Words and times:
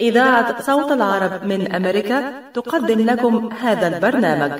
إذاعة 0.00 0.62
صوت 0.62 0.92
العرب 0.92 1.44
من 1.44 1.72
أمريكا 1.72 2.32
تقدم 2.54 3.00
لكم 3.00 3.48
هذا 3.62 3.86
البرنامج. 3.96 4.52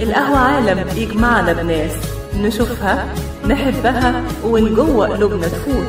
القهوة 0.00 0.38
عالم 0.38 0.84
يجمعنا 0.96 1.52
بناس 1.52 1.92
نشوفها 2.36 3.06
نحبها 3.48 4.22
ومن 4.44 4.74
جوه 4.74 5.08
قلوبنا 5.08 5.48
تفوت. 5.48 5.86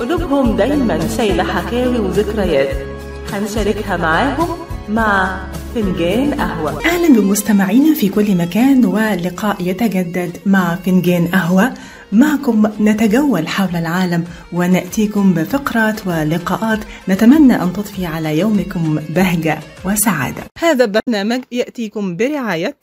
قلوبهم 0.00 0.56
دايما 0.56 1.08
شايلة 1.16 1.44
حكاوي 1.44 1.98
وذكريات. 1.98 2.76
هنشاركها 3.32 3.96
معاهم 3.96 4.48
مع 4.88 5.36
فنجان 5.74 6.34
قهوة. 6.34 6.84
أهلا 6.84 7.20
بمستمعينا 7.20 7.94
في 7.94 8.08
كل 8.08 8.36
مكان 8.36 8.84
ولقاء 8.84 9.56
يتجدد 9.60 10.36
مع 10.46 10.76
فنجان 10.84 11.26
قهوة. 11.26 11.72
معكم 12.12 12.72
نتجول 12.80 13.48
حول 13.48 13.76
العالم 13.76 14.24
ونأتيكم 14.52 15.34
بفقرات 15.34 16.06
ولقاءات 16.06 16.78
نتمنى 17.08 17.62
أن 17.62 17.72
تضفي 17.72 18.06
على 18.06 18.38
يومكم 18.38 19.00
بهجة 19.08 19.58
وسعادة. 19.84 20.42
هذا 20.58 20.84
البرنامج 20.84 21.44
يأتيكم 21.52 22.16
برعاية. 22.16 22.76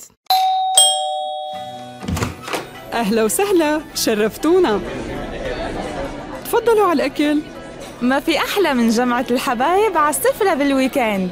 أهلا 2.93 3.23
وسهلا 3.23 3.81
شرفتونا. 3.95 4.79
تفضلوا 6.45 6.87
على 6.87 6.93
الأكل. 6.93 7.41
ما 8.01 8.19
في 8.19 8.37
أحلى 8.37 8.73
من 8.73 8.89
جمعة 8.89 9.25
الحبايب 9.31 9.97
على 9.97 10.09
السفرة 10.09 10.53
بال 10.53 10.68
weekend. 10.68 11.29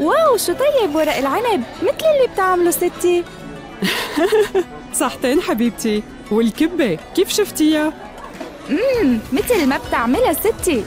wow 0.00 0.36
شو 0.36 0.52
طيب 0.52 0.94
ورق 0.94 1.16
العنب؟ 1.16 1.62
مثل 1.82 2.06
اللي 2.16 2.32
بتعمله 2.34 2.70
ستي. 2.70 3.24
صحتين 4.94 5.40
حبيبتي 5.40 6.02
والكبة 6.30 6.98
كيف 7.14 7.28
شفتيها؟ 7.28 7.92
امم 8.70 9.18
مثل 9.32 9.66
ما 9.66 9.78
بتعملها 9.88 10.32
ستي 10.32 10.84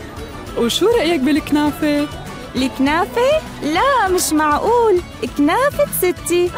وشو 0.57 0.87
رأيك 0.87 1.21
بالكنافة؟ 1.21 2.07
الكنافة؟ 2.55 3.41
لا 3.63 4.07
مش 4.09 4.33
معقول 4.33 5.01
كنافة 5.37 5.85
ستي 6.01 6.51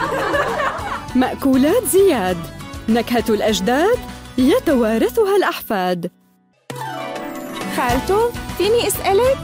مأكولات 1.16 1.84
زياد 1.84 2.38
نكهة 2.90 3.24
الأجداد 3.30 3.98
يتوارثها 4.38 5.36
الأحفاد 5.36 6.12
خالته 7.78 8.32
فيني 8.58 8.88
أسألك 8.88 9.38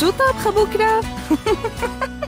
شو 0.00 0.10
طابخة 0.10 0.50
بكرة؟ 0.50 1.00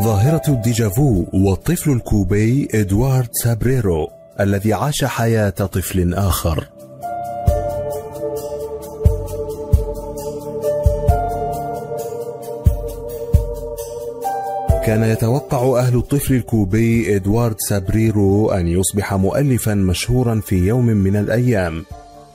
ظاهرة 0.00 0.42
ال 0.48 0.59
déjà 0.59 1.02
vu 1.02 1.24
والطفل 1.32 1.90
الكوبي 1.90 2.68
إدوارد 2.74 3.28
سابريرو 3.32 4.10
الذي 4.40 4.72
عاش 4.72 5.04
حياة 5.04 5.50
طفل 5.50 6.14
آخر. 6.14 6.68
كان 14.84 15.02
يتوقع 15.02 15.78
أهل 15.78 15.96
الطفل 15.96 16.34
الكوبي 16.34 17.16
إدوارد 17.16 17.56
سابريرو 17.58 18.50
أن 18.50 18.68
يصبح 18.68 19.14
مؤلفا 19.14 19.74
مشهورا 19.74 20.40
في 20.40 20.56
يوم 20.56 20.86
من 20.86 21.16
الأيام. 21.16 21.84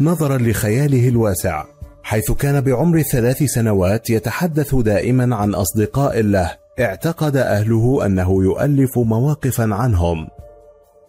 نظرا 0.02 0.38
لخياله 0.38 1.08
الواسع 1.08 1.64
حيث 2.04 2.32
كان 2.32 2.62
بعمر 2.62 3.02
ثلاث 3.02 3.44
سنوات 3.44 4.10
يتحدث 4.10 4.76
دائما 4.76 5.36
عن 5.36 5.56
أصدقاء 5.56 6.22
له 6.22 6.65
اعتقد 6.80 7.38
أهله 7.38 8.06
أنه 8.06 8.44
يؤلف 8.44 9.00
مواقفا 9.00 9.76
عنهم 9.76 10.28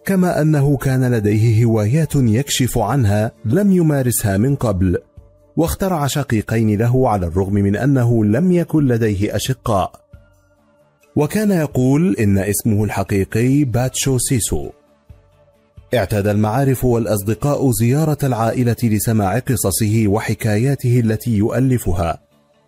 كما 0.05 0.41
أنه 0.41 0.77
كان 0.77 1.11
لديه 1.11 1.65
هوايات 1.65 2.15
يكشف 2.15 2.77
عنها 2.77 3.31
لم 3.45 3.71
يمارسها 3.71 4.37
من 4.37 4.55
قبل 4.55 4.97
واخترع 5.57 6.07
شقيقين 6.07 6.77
له 6.79 7.09
على 7.09 7.25
الرغم 7.25 7.53
من 7.53 7.75
أنه 7.75 8.25
لم 8.25 8.51
يكن 8.51 8.87
لديه 8.87 9.35
أشقاء. 9.35 9.91
وكان 11.15 11.51
يقول 11.51 12.15
إن 12.19 12.37
اسمه 12.37 12.83
الحقيقي 12.83 13.63
باتشو 13.63 14.17
سيسو. 14.17 14.69
اعتاد 15.93 16.27
المعارف 16.27 16.85
والأصدقاء 16.85 17.71
زيارة 17.71 18.17
العائلة 18.23 18.75
لسماع 18.83 19.39
قصصه 19.39 20.03
وحكاياته 20.07 20.99
التي 20.99 21.37
يؤلفها 21.37 22.19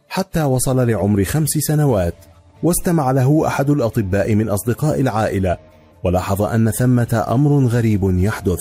حتى 0.08 0.44
وصل 0.44 0.90
لعمر 0.90 1.24
خمس 1.24 1.50
سنوات. 1.50 2.29
واستمع 2.64 3.12
له 3.12 3.48
أحد 3.48 3.70
الأطباء 3.70 4.36
من 4.36 4.50
أصدقاء 4.50 5.02
العائلة 5.02 5.58
ولاحظ 6.04 6.42
أن 6.42 6.72
ثمة 6.72 7.26
أمر 7.30 7.66
غريب 7.66 8.20
يحدث 8.20 8.60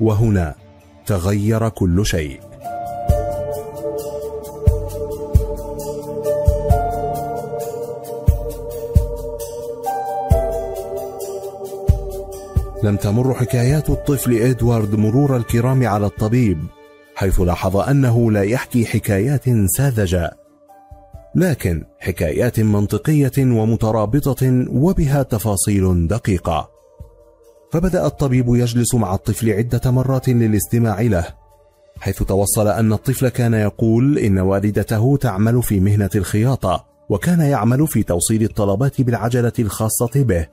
وهنا 0.00 0.54
تغير 1.06 1.68
كل 1.68 2.06
شيء. 2.06 2.40
لم 12.82 12.96
تمر 12.96 13.34
حكايات 13.34 13.90
الطفل 13.90 14.32
إدوارد 14.32 14.94
مرور 14.94 15.36
الكرام 15.36 15.86
على 15.86 16.06
الطبيب 16.06 16.58
حيث 17.14 17.40
لاحظ 17.40 17.76
أنه 17.76 18.30
لا 18.30 18.42
يحكي 18.42 18.86
حكايات 18.86 19.44
ساذجة. 19.66 20.39
لكن 21.34 21.84
حكايات 21.98 22.60
منطقية 22.60 23.32
ومترابطة 23.38 24.66
وبها 24.70 25.22
تفاصيل 25.22 26.06
دقيقة. 26.08 26.70
فبدأ 27.72 28.06
الطبيب 28.06 28.54
يجلس 28.54 28.94
مع 28.94 29.14
الطفل 29.14 29.50
عدة 29.50 29.90
مرات 29.90 30.28
للاستماع 30.28 31.00
له 31.00 31.26
حيث 32.00 32.22
توصل 32.22 32.68
أن 32.68 32.92
الطفل 32.92 33.28
كان 33.28 33.54
يقول 33.54 34.18
إن 34.18 34.38
والدته 34.38 35.16
تعمل 35.16 35.62
في 35.62 35.80
مهنة 35.80 36.10
الخياطة 36.14 36.84
وكان 37.08 37.40
يعمل 37.40 37.86
في 37.86 38.02
توصيل 38.02 38.42
الطلبات 38.42 39.00
بالعجلة 39.00 39.52
الخاصة 39.58 40.10
به 40.14 40.46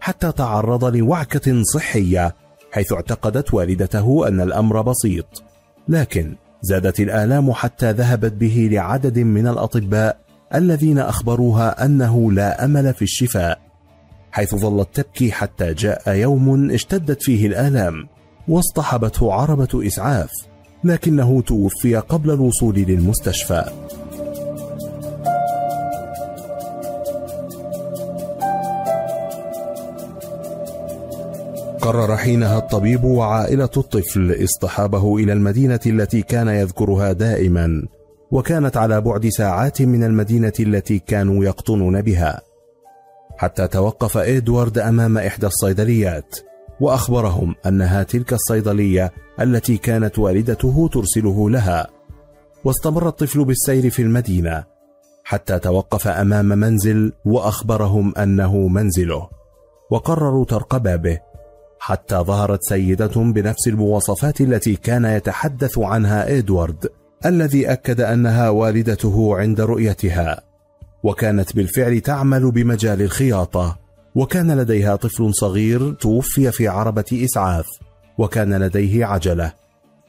حتى 0.00 0.32
تعرض 0.32 0.84
لوعكة 0.84 1.62
صحية 1.62 2.34
حيث 2.72 2.92
اعتقدت 2.92 3.54
والدته 3.54 4.28
أن 4.28 4.40
الأمر 4.40 4.82
بسيط. 4.82 5.42
لكن 5.88 6.34
زادت 6.62 7.00
الآلام 7.00 7.52
حتى 7.52 7.92
ذهبت 7.92 8.32
به 8.32 8.68
لعدد 8.72 9.18
من 9.18 9.46
الأطباء 9.46 10.16
الذين 10.54 10.98
أخبروها 10.98 11.84
أنه 11.84 12.32
لا 12.32 12.64
أمل 12.64 12.94
في 12.94 13.02
الشفاء 13.02 13.58
حيث 14.32 14.54
ظلت 14.54 14.88
تبكي 14.94 15.32
حتى 15.32 15.74
جاء 15.74 16.14
يوم 16.14 16.70
اشتدت 16.70 17.22
فيه 17.22 17.46
الآلام 17.46 18.08
واصطحبته 18.48 19.32
عربة 19.32 19.86
إسعاف 19.86 20.30
لكنه 20.84 21.42
توفي 21.42 21.96
قبل 21.96 22.30
الوصول 22.30 22.74
للمستشفى. 22.74 23.64
قرر 31.92 32.16
حينها 32.16 32.58
الطبيب 32.58 33.04
وعائلة 33.04 33.70
الطفل 33.76 34.44
اصطحابه 34.44 35.16
إلى 35.16 35.32
المدينة 35.32 35.80
التي 35.86 36.22
كان 36.22 36.48
يذكرها 36.48 37.12
دائما 37.12 37.82
وكانت 38.30 38.76
على 38.76 39.00
بعد 39.00 39.28
ساعات 39.28 39.82
من 39.82 40.04
المدينة 40.04 40.52
التي 40.60 40.98
كانوا 40.98 41.44
يقطنون 41.44 42.02
بها. 42.02 42.40
حتى 43.36 43.68
توقف 43.68 44.16
إدوارد 44.16 44.78
أمام 44.78 45.18
إحدى 45.18 45.46
الصيدليات 45.46 46.36
وأخبرهم 46.80 47.54
أنها 47.66 48.02
تلك 48.02 48.32
الصيدلية 48.32 49.12
التي 49.40 49.76
كانت 49.76 50.18
والدته 50.18 50.88
ترسله 50.92 51.50
لها. 51.50 51.86
واستمر 52.64 53.08
الطفل 53.08 53.44
بالسير 53.44 53.90
في 53.90 54.02
المدينة 54.02 54.64
حتى 55.24 55.58
توقف 55.58 56.08
أمام 56.08 56.46
منزل 56.46 57.12
وأخبرهم 57.24 58.14
أنه 58.18 58.68
منزله. 58.68 59.28
وقرروا 59.90 60.44
طرق 60.44 60.76
بابه 60.76 61.31
حتى 61.84 62.16
ظهرت 62.16 62.62
سيدة 62.62 63.06
بنفس 63.16 63.68
المواصفات 63.68 64.40
التي 64.40 64.76
كان 64.76 65.04
يتحدث 65.04 65.78
عنها 65.78 66.38
إدوارد 66.38 66.88
الذي 67.26 67.72
أكد 67.72 68.00
أنها 68.00 68.48
والدته 68.48 69.36
عند 69.36 69.60
رؤيتها. 69.60 70.40
وكانت 71.02 71.56
بالفعل 71.56 72.00
تعمل 72.00 72.50
بمجال 72.50 73.02
الخياطة 73.02 73.78
وكان 74.14 74.50
لديها 74.50 74.96
طفل 74.96 75.34
صغير 75.34 75.92
توفي 75.92 76.52
في 76.52 76.68
عربة 76.68 77.04
إسعاف 77.12 77.66
وكان 78.18 78.54
لديه 78.54 79.04
عجلة 79.04 79.52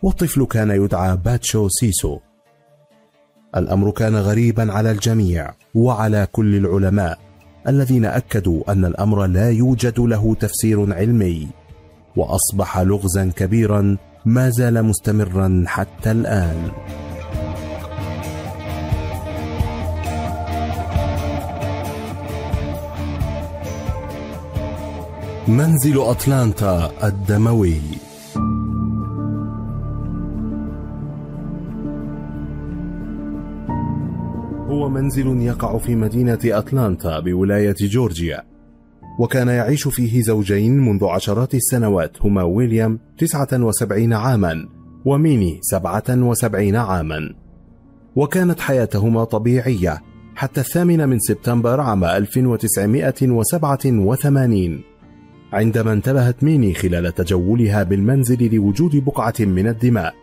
والطفل 0.04 0.46
كان 0.46 0.72
يدعى 0.72 1.18
باتشو 1.18 1.70
سيسو. 1.70 2.20
الأمر 3.58 3.92
كان 3.92 4.16
غريبا 4.16 4.74
على 4.74 4.92
الجميع 4.92 5.54
وعلى 5.76 6.28
كل 6.32 6.56
العلماء 6.56 7.20
الذين 7.68 8.06
أكدوا 8.06 8.72
أن 8.72 8.86
الأمر 8.86 9.26
لا 9.26 9.52
يوجد 9.52 10.00
له 10.00 10.36
تفسير 10.36 10.94
علمي. 10.94 11.63
وأصبح 12.16 12.80
لغزا 12.80 13.32
كبيرا 13.36 13.98
ما 14.26 14.50
زال 14.50 14.84
مستمرا 14.84 15.64
حتى 15.68 16.12
الآن. 16.12 16.72
منزل 25.48 26.02
أتلانتا 26.02 26.92
الدموي. 27.04 27.82
هو 34.68 34.90
منزل 34.90 35.42
يقع 35.42 35.78
في 35.78 35.96
مدينة 35.96 36.40
أتلانتا 36.46 37.20
بولاية 37.20 37.76
جورجيا. 37.80 38.44
وكان 39.20 39.48
يعيش 39.48 39.88
فيه 39.88 40.22
زوجين 40.22 40.80
منذ 40.80 41.06
عشرات 41.06 41.56
السنوات 41.56 42.22
هما 42.22 42.44
ويليام 42.44 43.00
79 43.18 44.14
عاما 44.14 44.70
وميني 45.06 45.60
77 45.62 46.76
عاما. 46.76 47.34
وكانت 48.16 48.60
حياتهما 48.60 49.24
طبيعية 49.24 50.02
حتى 50.36 50.62
الثامن 50.62 51.10
من 51.10 51.20
سبتمبر 51.20 51.80
عام 51.80 52.04
1987 52.04 54.82
عندما 55.54 55.94
انتبهت 55.94 56.44
ميني 56.44 56.74
خلال 56.74 57.16
تجولها 57.16 57.84
بالمنزل 57.84 58.56
لوجود 58.56 58.96
بقعة 58.96 59.34
من 59.40 59.68
الدماء. 59.68 60.14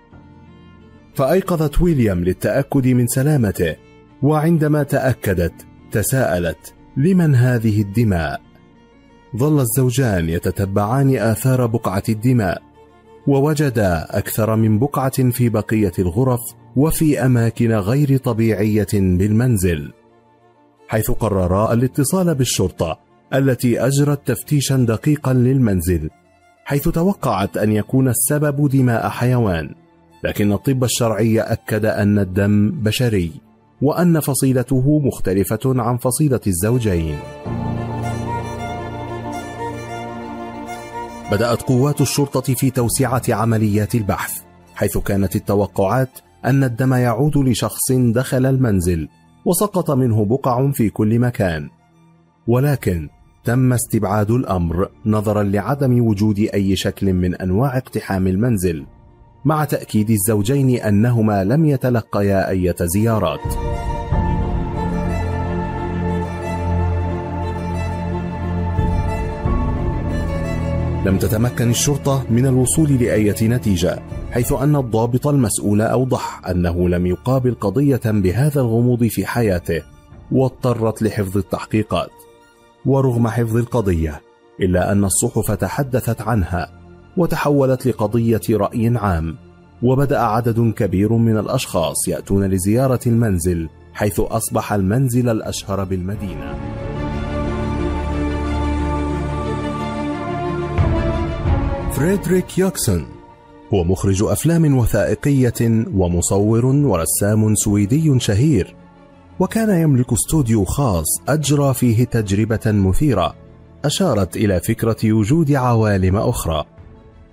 فأيقظت 1.15 1.83
ويليام 1.83 2.25
للتأكد 2.25 2.89
من 2.89 3.07
سلامته 3.07 3.77
وعندما 4.23 4.83
تأكدت 4.83 5.67
تساءلت 5.93 6.75
لمن 6.97 7.35
هذه 7.35 7.83
الدماء؟ 7.83 8.50
ظل 9.37 9.61
الزوجان 9.61 10.29
يتتبعان 10.29 11.17
آثار 11.17 11.67
بقعة 11.67 12.03
الدماء 12.09 12.63
ووجدا 13.27 14.19
أكثر 14.19 14.57
من 14.57 14.79
بقعة 14.79 15.31
في 15.31 15.49
بقية 15.49 15.93
الغرف 15.99 16.41
وفي 16.77 17.25
أماكن 17.27 17.73
غير 17.73 18.17
طبيعية 18.17 18.87
بالمنزل 18.93 19.93
حيث 20.89 21.11
قررا 21.11 21.73
الاتصال 21.73 22.35
بالشرطة 22.35 22.99
التي 23.35 23.81
أجرت 23.87 24.29
تفتيشا 24.29 24.77
دقيقا 24.77 25.33
للمنزل 25.33 26.11
حيث 26.65 26.89
توقعت 26.89 27.57
أن 27.57 27.73
يكون 27.73 28.09
السبب 28.09 28.69
دماء 28.69 29.09
حيوان 29.09 29.75
لكن 30.25 30.53
الطب 30.53 30.85
الشرعي 30.85 31.41
أكد 31.41 31.85
أن 31.85 32.19
الدم 32.19 32.71
بشري 32.71 33.33
وأن 33.83 34.21
فصيلته 34.21 34.99
مختلفة 34.99 35.61
عن 35.65 35.97
فصيلة 35.97 36.41
الزوجين. 36.47 37.19
بدأت 41.31 41.63
قوات 41.63 42.01
الشرطة 42.01 42.55
في 42.55 42.71
توسعة 42.71 43.23
عمليات 43.29 43.95
البحث 43.95 44.43
حيث 44.75 44.99
كانت 44.99 45.37
التوقعات 45.37 46.09
أن 46.45 46.65
الدم 46.65 46.95
يعود 46.95 47.37
لشخص 47.37 47.93
دخل 47.93 48.47
المنزل 48.47 49.09
وسقط 49.45 49.91
منه 49.91 50.25
بقع 50.25 50.71
في 50.71 50.91
كل 50.91 51.19
مكان. 51.19 51.69
ولكن 52.47 53.09
تم 53.45 53.73
استبعاد 53.73 54.31
الأمر 54.31 54.89
نظرا 55.07 55.43
لعدم 55.43 56.07
وجود 56.07 56.39
أي 56.39 56.77
شكل 56.77 57.13
من 57.13 57.35
أنواع 57.35 57.77
اقتحام 57.77 58.27
المنزل 58.27 58.87
مع 59.45 59.65
تأكيد 59.65 60.11
الزوجين 60.11 60.81
أنهما 60.81 61.45
لم 61.45 61.65
يتلقيا 61.65 62.49
أي 62.49 62.75
زيارات. 62.83 63.41
لم 71.05 71.19
تتمكن 71.19 71.71
الشرطة 71.71 72.25
من 72.31 72.47
الوصول 72.47 72.93
لأي 72.93 73.35
نتيجة 73.43 74.03
حيث 74.31 74.53
أن 74.53 74.77
الضابط 74.77 75.27
المسؤول 75.27 75.81
أوضح 75.81 76.49
أنه 76.49 76.89
لم 76.89 77.07
يقابل 77.07 77.55
قضية 77.55 78.01
بهذا 78.05 78.61
الغموض 78.61 79.05
في 79.05 79.27
حياته 79.27 79.83
واضطرت 80.33 81.03
لحفظ 81.03 81.37
التحقيقات. 81.37 82.11
ورغم 82.87 83.29
حفظ 83.29 83.57
القضية 83.57 84.21
إلا 84.61 84.93
أن 84.93 85.05
الصحف 85.05 85.51
تحدثت 85.51 86.21
عنها 86.23 86.71
وتحولت 87.17 87.87
لقضية 87.87 88.41
رأي 88.51 88.97
عام 88.97 89.37
وبدأ 89.83 90.21
عدد 90.21 90.73
كبير 90.77 91.13
من 91.13 91.39
الأشخاص 91.39 92.09
يأتون 92.09 92.45
لزيارة 92.45 93.01
المنزل 93.07 93.69
حيث 93.95 94.21
أصبح 94.21 94.73
المنزل 94.73 95.29
الأشهر 95.29 95.85
بالمدينة. 95.85 96.55
فريدريك 102.01 102.59
يوكسون 102.59 103.07
هو 103.75 103.85
مخرج 103.85 104.23
أفلام 104.23 104.79
وثائقية 104.79 105.85
ومصور 105.95 106.67
ورسام 106.67 107.55
سويدي 107.55 108.21
شهير 108.21 108.75
وكان 109.41 109.83
يملك 109.83 110.13
استوديو 110.13 110.65
خاص 110.65 111.07
أجرى 111.29 111.75
فيه 111.75 112.05
تجربة 112.05 112.61
مثيرة 112.67 113.35
أشارت 113.85 114.37
إلى 114.37 114.61
فكرة 114.61 115.13
وجود 115.13 115.53
عوالم 115.53 116.17
أخرى. 116.17 116.65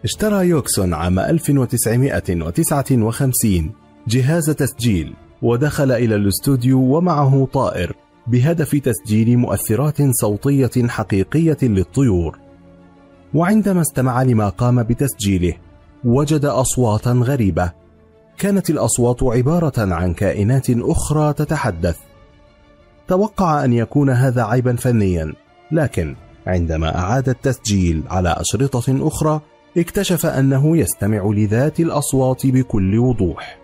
اشترى 0.04 0.48
يوكسون 0.48 0.94
عام 0.94 1.20
1959 1.20 3.72
جهاز 4.08 4.50
تسجيل 4.50 5.14
ودخل 5.42 5.92
إلى 5.92 6.16
الاستوديو 6.16 6.98
ومعه 6.98 7.48
طائر 7.54 7.96
بهدف 8.28 8.76
تسجيل 8.76 9.38
مؤثرات 9.38 9.98
صوتية 10.12 10.88
حقيقية 10.88 11.58
للطيور. 11.62 12.47
وعندما 13.34 13.82
استمع 13.82 14.24
لما 14.24 14.50
قام 14.50 14.84
بتسجيله 14.84 15.54
وجد 16.06 16.46
أصواتا 16.46 17.12
غريبة. 17.12 17.72
كانت 18.38 18.70
الأصوات 18.70 19.24
عبارة 19.24 19.94
عن 19.94 20.14
كائنات 20.14 20.70
أخرى 20.70 21.34
تتحدث. 21.34 21.98
توقع 23.08 23.66
أن 23.66 23.74
يكون 23.74 24.10
هذا 24.10 24.44
عيبا 24.44 24.76
فنيا 24.76 25.34
لكن 25.72 26.16
عندما 26.48 26.98
أعاد 26.98 27.30
التسجيل 27.30 28.04
على 28.10 28.30
أشرطة 28.30 29.08
أخرى 29.08 29.42
اكتشف 29.78 30.26
أنه 30.26 30.78
يستمع 30.78 31.32
لذات 31.34 31.80
الأصوات 31.80 32.48
بكل 32.48 33.00
وضوح. 33.00 33.58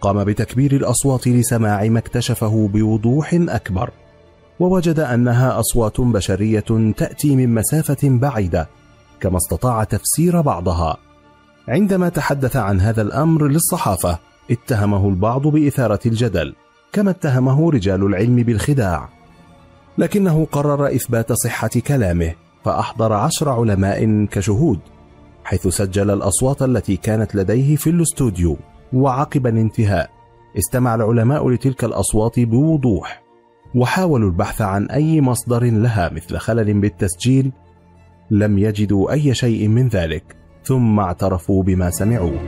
قام 0.00 0.24
بتكبير 0.24 0.72
الأصوات 0.72 1.28
لسماع 1.28 1.84
ما 1.84 1.98
اكتشفه 1.98 2.68
بوضوح 2.68 3.34
أكبر. 3.34 3.90
ووجد 4.60 5.00
أنها 5.00 5.60
أصوات 5.60 6.00
بشرية 6.00 6.92
تأتي 6.96 7.36
من 7.36 7.54
مسافة 7.54 7.96
بعيدة 8.02 8.68
كما 9.20 9.36
استطاع 9.36 9.84
تفسير 9.84 10.40
بعضها. 10.40 10.96
عندما 11.68 12.08
تحدث 12.08 12.56
عن 12.56 12.80
هذا 12.80 13.02
الأمر 13.02 13.46
للصحافة 13.46 14.18
اتهمه 14.50 15.08
البعض 15.08 15.46
بإثارة 15.46 16.00
الجدل 16.06 16.54
كما 16.92 17.10
اتهمه 17.10 17.70
رجال 17.70 18.02
العلم 18.06 18.36
بالخداع. 18.36 19.08
لكنه 19.98 20.46
قرر 20.52 20.86
إثبات 20.86 21.32
صحة 21.32 21.70
كلامه 21.86 22.34
فأحضر 22.64 23.12
عشر 23.12 23.48
علماء 23.48 24.24
كشهود 24.24 24.78
حيث 25.44 25.68
سجل 25.68 26.10
الأصوات 26.10 26.62
التي 26.62 26.96
كانت 26.96 27.34
لديه 27.34 27.76
في 27.76 27.90
الاستوديو 27.90 28.56
وعقب 28.92 29.46
الانتهاء 29.46 30.10
استمع 30.58 30.94
العلماء 30.94 31.50
لتلك 31.50 31.84
الأصوات 31.84 32.40
بوضوح. 32.40 33.27
وحاولوا 33.74 34.30
البحث 34.30 34.62
عن 34.62 34.86
أي 34.86 35.20
مصدر 35.20 35.64
لها 35.64 36.08
مثل 36.08 36.36
خلل 36.36 36.80
بالتسجيل 36.80 37.52
لم 38.30 38.58
يجدوا 38.58 39.12
أي 39.12 39.34
شيء 39.34 39.68
من 39.68 39.88
ذلك 39.88 40.36
ثم 40.64 41.00
اعترفوا 41.00 41.62
بما 41.62 41.90
سمعوه 41.90 42.38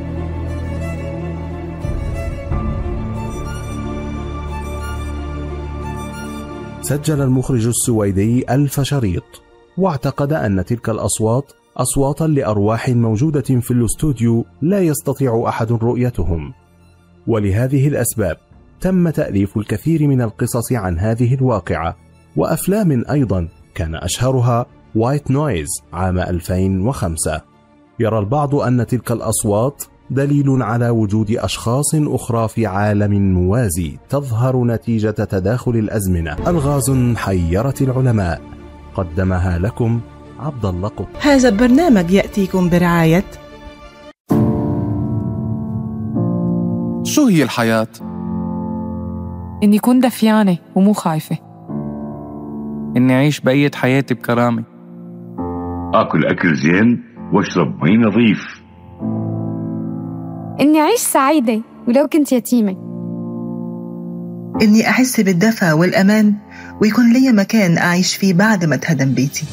سجل 6.81 7.21
المخرج 7.21 7.67
السويدي 7.67 8.55
ألف 8.55 8.81
شريط 8.81 9.43
واعتقد 9.79 10.33
أن 10.33 10.65
تلك 10.65 10.89
الأصوات 10.89 11.53
أصواتا 11.77 12.25
لأرواح 12.25 12.89
موجودة 12.89 13.41
في 13.41 13.71
الاستوديو 13.71 14.45
لا 14.63 14.81
يستطيع 14.81 15.45
أحد 15.49 15.73
رؤيتهم. 15.73 16.53
ولهذه 17.27 17.89
الأسباب 17.89 18.37
تم 18.81 19.11
تأليف 19.11 19.57
الكثير 19.57 20.09
من 20.09 20.23
القصص 20.23 20.73
عن 20.73 20.99
هذه 20.99 21.35
الواقعة 21.35 21.97
وأفلام 22.37 23.05
أيضا 23.11 23.49
كان 23.75 23.95
أشهرها 23.95 24.67
White 24.95 25.31
Noise 25.31 25.69
عام 25.93 26.19
2005 26.19 27.41
يرى 28.01 28.19
البعض 28.19 28.55
أن 28.55 28.87
تلك 28.87 29.13
الأصوات 29.13 29.85
دليل 30.11 30.63
على 30.63 30.91
وجود 30.91 31.31
أشخاص 31.31 31.95
أخرى 31.95 32.49
في 32.49 32.67
عالم 32.67 33.33
موازي 33.35 33.99
تظهر 34.09 34.65
نتيجة 34.65 35.11
تداخل 35.11 35.71
الأزمنة. 35.71 36.37
ألغاز 36.49 36.91
حيرت 37.17 37.83
العلماء. 37.83 38.41
قدمها 38.95 39.59
لكم 39.59 40.01
عبد 40.39 40.65
الله 40.65 40.89
قطب 40.89 41.07
هذا 41.21 41.49
البرنامج 41.49 42.11
يأتيكم 42.11 42.69
برعاية. 42.69 43.25
شو 47.05 47.27
هي 47.27 47.43
الحياة؟ 47.43 48.10
إني 49.63 49.79
كون 49.79 50.01
دفيانة 50.01 50.59
ومو 50.75 50.93
خايفة. 50.93 51.39
إني 52.97 53.15
أعيش 53.15 53.41
بقية 53.41 53.71
حياتي 53.75 54.15
بكرامة. 54.15 54.65
آكل 55.95 56.27
أكل 56.27 56.55
زين 56.55 57.05
واشرب 57.33 57.85
مي 57.85 57.97
نظيف. 57.97 58.63
إني 60.61 60.81
أعيش 60.81 61.01
سعيدة 61.01 61.61
ولو 61.89 62.09
كنت 62.09 62.33
يتيمة. 62.33 62.77
إني 64.63 64.89
أحس 64.89 65.21
بالدفى 65.21 65.73
والأمان 65.73 66.35
ويكون 66.83 67.13
لي 67.13 67.33
مكان 67.33 67.79
أعيش 67.79 68.17
فيه 68.17 68.35
بعد 68.35 68.65
ما 68.65 68.77
تهدم 68.77 69.15
بيتي. 69.15 69.47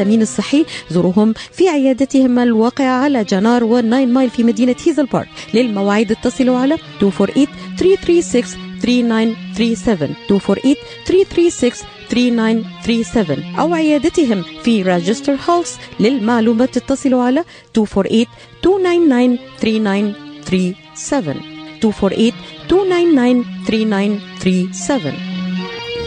التأمين 0.01 0.21
الصحي 0.21 0.65
زوروهم 0.91 1.33
في 1.51 1.69
عيادتهم 1.69 2.39
الواقعة 2.39 3.03
على 3.03 3.23
جنار 3.23 3.63
والناين 3.63 4.13
مايل 4.13 4.29
في 4.29 4.43
مدينة 4.43 4.75
هيزل 4.87 5.05
بارك 5.05 5.27
للمواعيد 5.53 6.11
اتصلوا 6.11 6.57
على 6.57 6.77
248 7.01 7.47
336 7.77 8.55
3937 8.81 10.15
248 10.29 10.75
336 11.05 11.85
3937 12.09 13.55
أو 13.59 13.73
عيادتهم 13.73 14.43
في 14.63 14.81
راجستر 14.81 15.37
هولس 15.49 15.77
للمعلومات 15.99 16.77
اتصلوا 16.77 17.23
على 17.23 17.43
248 17.77 18.25
299 18.65 20.13
3937 20.45 22.31
248 22.71 23.45
299 23.59 24.19
3937 24.39 25.13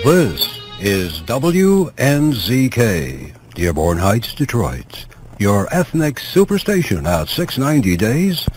This 0.04 0.42
is 0.82 1.10
WNZK, 1.22 2.78
Dearborn 3.54 3.98
Heights, 3.98 4.34
Detroit. 4.34 5.06
Your 5.38 5.68
ethnic 5.72 6.16
superstation 6.16 7.06
at 7.06 7.28
690 7.28 7.96
days, 7.96 8.48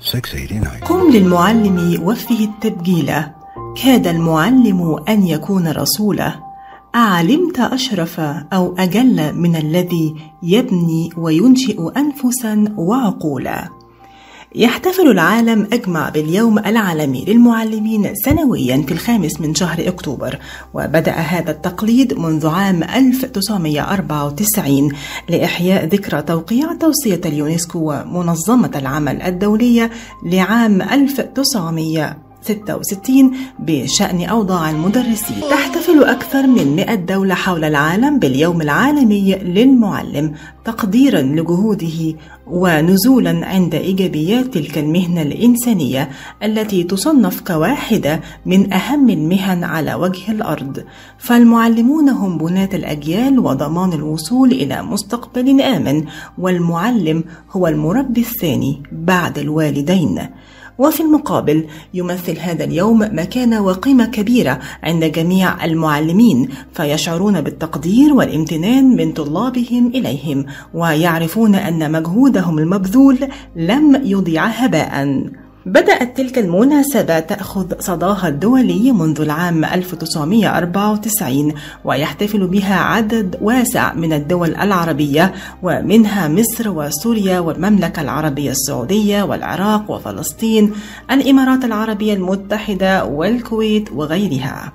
689. 0.00 0.80
قم 0.80 1.10
للمعلم 1.10 2.02
وفه 2.02 2.44
التبجيل 2.44 3.12
كاد 3.82 4.06
المعلم 4.06 5.02
أن 5.08 5.26
يكون 5.26 5.68
رسولا 5.68 6.32
أعلمت 6.94 7.60
أشرف 7.60 8.20
أو 8.52 8.74
أجل 8.78 9.34
من 9.34 9.56
الذي 9.56 10.14
يبني 10.42 11.10
وينشئ 11.16 11.90
أنفسا 11.96 12.64
وعقولا 12.76 13.68
يحتفل 14.56 15.10
العالم 15.10 15.68
أجمع 15.72 16.08
باليوم 16.08 16.58
العالمي 16.58 17.24
للمعلمين 17.24 18.14
سنويا 18.14 18.84
في 18.86 18.92
الخامس 18.92 19.40
من 19.40 19.54
شهر 19.54 19.88
أكتوبر 19.88 20.38
وبدأ 20.74 21.12
هذا 21.12 21.50
التقليد 21.50 22.18
منذ 22.18 22.46
عام 22.46 22.82
1994 22.82 24.92
لإحياء 25.28 25.86
ذكرى 25.86 26.22
توقيع 26.22 26.74
توصية 26.74 27.20
اليونسكو 27.26 27.78
ومنظمة 27.78 28.70
العمل 28.76 29.22
الدولية 29.22 29.90
لعام 30.22 30.82
1900 30.82 32.16
66 32.44 33.32
بشأن 33.58 34.24
أوضاع 34.24 34.70
المدرسين. 34.70 35.40
تحتفل 35.50 36.04
أكثر 36.04 36.46
من 36.46 36.76
100 36.76 36.94
دولة 36.94 37.34
حول 37.34 37.64
العالم 37.64 38.18
باليوم 38.18 38.62
العالمي 38.62 39.34
للمعلم 39.34 40.32
تقديرا 40.64 41.20
لجهوده 41.20 42.14
ونزولا 42.46 43.46
عند 43.46 43.74
إيجابيات 43.74 44.44
تلك 44.54 44.78
المهنة 44.78 45.22
الإنسانية 45.22 46.10
التي 46.42 46.82
تصنف 46.84 47.40
كواحدة 47.40 48.20
من 48.46 48.72
أهم 48.72 49.10
المهن 49.10 49.64
على 49.64 49.94
وجه 49.94 50.30
الأرض. 50.30 50.84
فالمعلمون 51.18 52.08
هم 52.08 52.38
بناة 52.38 52.68
الأجيال 52.74 53.38
وضمان 53.38 53.92
الوصول 53.92 54.52
إلى 54.52 54.82
مستقبل 54.82 55.60
آمن 55.60 56.04
والمعلم 56.38 57.24
هو 57.50 57.66
المربي 57.66 58.20
الثاني 58.20 58.82
بعد 58.92 59.38
الوالدين. 59.38 60.20
وفي 60.78 61.00
المقابل 61.02 61.66
يمثل 61.94 62.38
هذا 62.38 62.64
اليوم 62.64 62.98
مكانة 63.12 63.62
وقيمة 63.62 64.06
كبيرة 64.06 64.58
عند 64.82 65.04
جميع 65.04 65.64
المعلمين 65.64 66.48
فيشعرون 66.72 67.40
بالتقدير 67.40 68.14
والامتنان 68.14 68.96
من 68.96 69.12
طلابهم 69.12 69.86
إليهم 69.86 70.46
ويعرفون 70.74 71.54
أن 71.54 71.92
مجهودهم 71.92 72.58
المبذول 72.58 73.18
لم 73.56 74.02
يضيع 74.04 74.46
هباءً. 74.46 75.43
بدأت 75.66 76.16
تلك 76.16 76.38
المناسبة 76.38 77.20
تأخذ 77.20 77.80
صداها 77.80 78.28
الدولي 78.28 78.92
منذ 78.92 79.20
العام 79.20 79.64
1994 79.64 81.54
ويحتفل 81.84 82.46
بها 82.46 82.74
عدد 82.74 83.38
واسع 83.40 83.94
من 83.94 84.12
الدول 84.12 84.54
العربية 84.54 85.34
ومنها 85.62 86.28
مصر 86.28 86.68
وسوريا 86.68 87.40
والمملكة 87.40 88.02
العربية 88.02 88.50
السعودية 88.50 89.22
والعراق 89.22 89.90
وفلسطين 89.90 90.72
الإمارات 91.10 91.64
العربية 91.64 92.14
المتحدة 92.14 93.04
والكويت 93.04 93.92
وغيرها. 93.92 94.72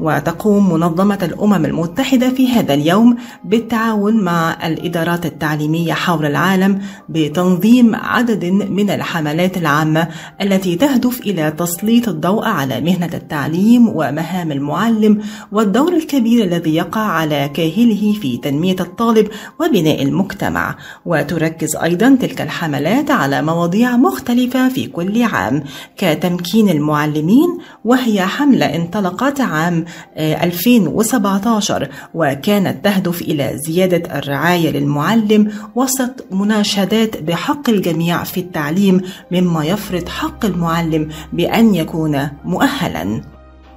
وتقوم 0.00 0.72
منظمة 0.72 1.18
الأمم 1.22 1.64
المتحدة 1.64 2.30
في 2.30 2.48
هذا 2.48 2.74
اليوم 2.74 3.16
بالتعاون 3.44 4.24
مع 4.24 4.66
الإدارات 4.66 5.26
التعليمية 5.26 5.92
حول 5.92 6.26
العالم 6.26 6.78
بتنظيم 7.08 7.94
عدد 7.94 8.44
من 8.44 8.90
الحملات 8.90 9.56
العامة 9.56 10.08
التي 10.42 10.76
تهدف 10.76 11.20
إلى 11.20 11.50
تسليط 11.50 12.08
الضوء 12.08 12.44
على 12.44 12.80
مهنة 12.80 13.10
التعليم 13.14 13.88
ومهام 13.88 14.52
المعلم 14.52 15.22
والدور 15.52 15.92
الكبير 15.92 16.44
الذي 16.44 16.74
يقع 16.74 17.00
على 17.00 17.50
كاهله 17.54 18.14
في 18.20 18.36
تنمية 18.36 18.76
الطالب 18.80 19.28
وبناء 19.60 20.02
المجتمع. 20.02 20.76
وتركز 21.06 21.76
أيضا 21.76 22.18
تلك 22.20 22.40
الحملات 22.40 23.10
على 23.10 23.42
مواضيع 23.42 23.96
مختلفة 23.96 24.68
في 24.68 24.86
كل 24.86 25.22
عام 25.22 25.62
كتمكين 25.96 26.68
المعلمين 26.68 27.58
وهي 27.84 28.26
حملة 28.26 28.66
انطلقت 28.66 29.40
عام 29.40 29.84
2017 30.16 31.88
وكانت 32.14 32.84
تهدف 32.84 33.22
إلى 33.22 33.52
زيادة 33.54 34.18
الرعاية 34.18 34.70
للمعلم 34.70 35.52
وسط 35.74 36.26
مناشدات 36.30 37.22
بحق 37.22 37.70
الجميع 37.70 38.24
في 38.24 38.40
التعليم 38.40 39.00
مما 39.30 39.64
يفرض 39.64 40.08
حق 40.08 40.44
المعلم 40.44 41.08
بأن 41.32 41.74
يكون 41.74 42.28
مؤهلاً. 42.44 43.35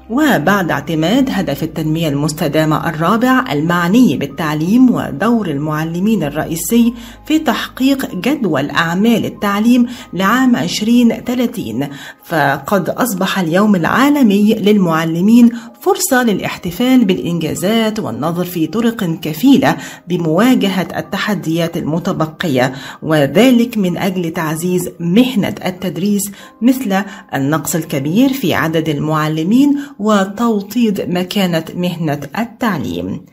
وبعد 0.09 0.71
اعتماد 0.71 1.29
هدف 1.31 1.63
التنمية 1.63 2.07
المستدامة 2.09 2.89
الرابع 2.89 3.43
المعني 3.51 4.17
بالتعليم 4.17 4.91
ودور 4.91 5.47
المعلمين 5.47 6.23
الرئيسي 6.23 6.93
في 7.25 7.39
تحقيق 7.39 8.15
جدول 8.15 8.69
أعمال 8.69 9.25
التعليم 9.25 9.85
لعام 10.13 10.55
2030 10.55 11.87
فقد 12.23 12.89
أصبح 12.89 13.39
اليوم 13.39 13.75
العالمي 13.75 14.53
للمعلمين 14.53 15.49
فرصة 15.81 16.23
للاحتفال 16.23 17.05
بالإنجازات 17.05 17.99
والنظر 17.99 18.45
في 18.45 18.67
طرق 18.67 19.03
كفيلة 19.21 19.77
بمواجهة 20.07 20.87
التحديات 20.97 21.77
المتبقية 21.77 22.73
وذلك 23.01 23.77
من 23.77 23.97
أجل 23.97 24.33
تعزيز 24.33 24.89
مهنة 24.99 25.55
التدريس 25.65 26.31
مثل 26.61 27.03
النقص 27.33 27.75
الكبير 27.75 28.33
في 28.33 28.53
عدد 28.53 28.89
المعلمين 28.89 29.79
وتوطيد 29.99 31.09
مكانة 31.09 31.65
مهنة 31.75 32.19
التعليم. 32.37 33.25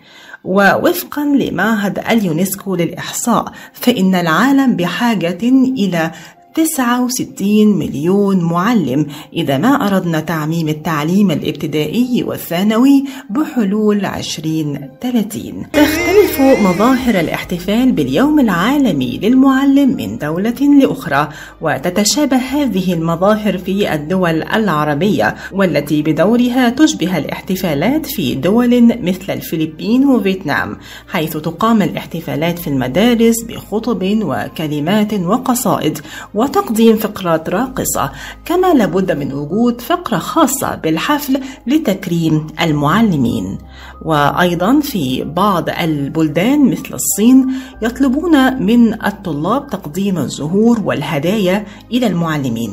ووفقا 0.45 1.25
لمعهد 1.25 1.99
اليونسكو 1.99 2.77
للإحصاء 2.77 3.53
فإن 3.73 4.15
العالم 4.15 4.77
بحاجة 4.77 5.39
إلى 5.79 6.11
69 6.57 7.79
مليون 7.79 8.45
معلم. 8.45 9.07
إذا 9.33 9.59
ما 9.59 9.87
أردنا 9.87 10.21
تعميم 10.21 10.69
التعليم 10.69 11.31
الابتدائي 11.31 12.25
والثانوي 12.27 13.05
بحلول 13.31 14.07
2030 14.07 15.67
تختلف 15.73 16.41
مظاهر 16.41 17.21
الاحتفال 17.21 17.93
باليوم 17.93 18.41
العالمي 18.41 19.19
للمعلم 19.23 19.97
من 19.97 20.19
دولة 20.19 20.61
لأخرى 20.81 21.29
وتتشابه 21.61 22.37
هذه 22.37 22.93
المظاهر 22.93 23.59
في 23.59 23.95
الدول 23.95 24.43
العربية 24.43 25.35
والتي 25.53 26.03
بدورها 26.03 26.71
تشبه 26.71 27.19
الاحتفالات 27.19 28.07
في 28.07 28.35
دول 28.35 29.03
مثل 29.03 29.33
الفلبين 29.33 30.05
وفيتنام 30.05 30.77
حيث 31.09 31.37
تقام 31.37 31.83
الاحتفالات 31.83 32.59
في 32.59 32.69
المدارس 32.69 33.43
بخطب 33.43 34.03
وكلمات 34.03 35.15
وقصائد 35.15 35.99
وتقديم 36.47 36.97
فقرات 36.97 37.49
راقصة 37.49 38.11
كما 38.45 38.75
لابد 38.75 39.13
من 39.13 39.33
وجود 39.33 39.81
فقرة 39.81 40.19
خاصة 40.19 40.75
بالحفل 40.75 41.41
لتكريم 41.67 42.47
المعلمين. 42.61 43.59
وأيضا 44.03 44.81
في 44.81 45.25
بعض 45.25 45.69
البلدان 45.69 46.71
مثل 46.71 46.95
الصين 46.95 47.53
يطلبون 47.83 48.63
من 48.63 49.05
الطلاب 49.07 49.67
تقديم 49.67 50.19
الزهور 50.19 50.81
والهدايا 50.85 51.67
إلى 51.93 52.07
المعلمين. 52.07 52.71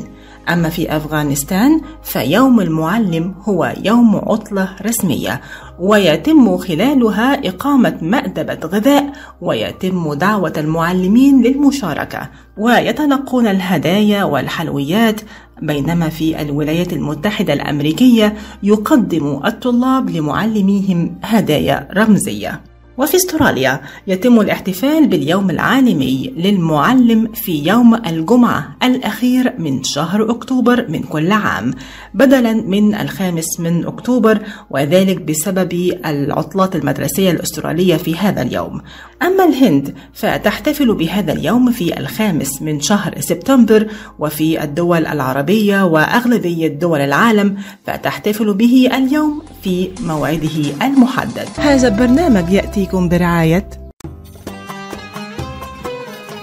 أما 0.49 0.69
في 0.69 0.95
أفغانستان 0.97 1.81
فيوم 2.03 2.59
المعلم 2.59 3.35
هو 3.43 3.73
يوم 3.83 4.15
عطلة 4.15 4.69
رسمية 4.85 5.41
ويتم 5.79 6.57
خلالها 6.57 7.47
إقامة 7.47 7.97
مأدبة 8.01 8.67
غذاء 8.67 9.11
ويتم 9.41 10.13
دعوة 10.13 10.53
المعلمين 10.57 11.41
للمشاركة 11.41 12.29
ويتلقون 12.57 13.47
الهدايا 13.47 14.23
والحلويات 14.23 15.21
بينما 15.61 16.09
في 16.09 16.41
الولايات 16.41 16.93
المتحدة 16.93 17.53
الأمريكية 17.53 18.33
يقدم 18.63 19.39
الطلاب 19.45 20.09
لمعلميهم 20.09 21.15
هدايا 21.23 21.87
رمزية. 21.97 22.72
وفي 22.97 23.15
استراليا 23.15 23.81
يتم 24.07 24.39
الاحتفال 24.39 25.07
باليوم 25.07 25.49
العالمي 25.49 26.33
للمعلم 26.37 27.31
في 27.33 27.67
يوم 27.67 27.95
الجمعة 27.95 28.75
الأخير 28.83 29.53
من 29.57 29.83
شهر 29.83 30.31
أكتوبر 30.31 30.85
من 30.89 31.03
كل 31.03 31.31
عام 31.31 31.73
بدلا 32.13 32.53
من 32.53 32.95
الخامس 32.95 33.59
من 33.59 33.85
أكتوبر 33.85 34.39
وذلك 34.69 35.21
بسبب 35.21 35.73
العطلات 36.05 36.75
المدرسية 36.75 37.31
الأسترالية 37.31 37.95
في 37.97 38.17
هذا 38.17 38.41
اليوم. 38.41 38.81
أما 39.21 39.45
الهند 39.45 39.95
فتحتفل 40.13 40.93
بهذا 40.93 41.33
اليوم 41.33 41.71
في 41.71 41.99
الخامس 41.99 42.61
من 42.61 42.81
شهر 42.81 43.19
سبتمبر 43.19 43.87
وفي 44.19 44.63
الدول 44.63 45.05
العربية 45.05 45.85
وأغلبية 45.85 46.67
دول 46.67 46.99
العالم 46.99 47.57
فتحتفل 47.87 48.53
به 48.53 48.89
اليوم 48.93 49.41
في 49.63 49.89
موعده 50.05 50.85
المحدد. 50.85 51.47
هذا 51.57 51.87
البرنامج 51.87 52.57
يأتيكم 52.83 53.09
برعاية 53.09 53.69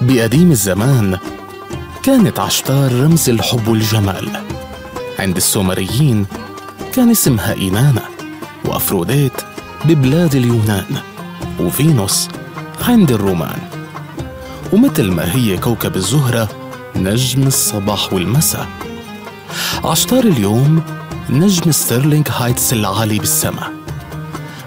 بقديم 0.01 0.51
الزمان 0.51 1.19
كانت 2.03 2.41
عشتار 2.41 2.93
رمز 2.93 3.31
الحب 3.31 3.69
والجمال 3.69 4.31
عند 5.19 5.37
السومريين 5.37 6.27
كان 6.95 7.11
اسمها 7.11 7.53
إينانا 7.53 8.03
وأفروديت 8.65 9.33
ببلاد 9.85 10.35
اليونان 10.35 10.97
وفينوس 11.61 12.29
عند 12.89 13.11
الرومان. 13.11 13.61
ومثل 14.73 15.11
ما 15.11 15.35
هي 15.35 15.59
كوكب 15.59 15.97
الزهرة 15.97 16.49
نجم 16.97 17.47
الصباح 17.47 18.13
والمساء. 18.13 18.69
عشتار 19.85 20.25
اليوم 20.25 20.83
نجم 21.31 21.71
ستيرلينغ 21.73 22.29
هايتس 22.31 22.73
العالي 22.73 23.19
بالسماء. 23.19 23.80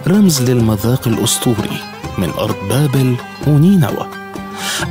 رمز 0.08 0.42
للمذاق 0.42 1.08
الأسطوري 1.08 1.80
من 2.18 2.30
أرض 2.30 2.56
بابل 2.70 3.16
ونينوى. 3.48 4.08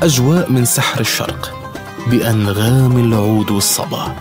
أجواء 0.03 0.53
من 0.53 0.65
سحر 0.65 1.01
الشرق 1.01 1.57
بأنغام 2.07 2.99
العود 2.99 3.51
والصبا. 3.51 4.15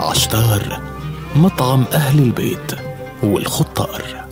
عشتار 0.00 0.80
مطعم 1.36 1.84
أهل 1.92 2.18
البيت 2.18 2.72
والخطار. 3.22 4.26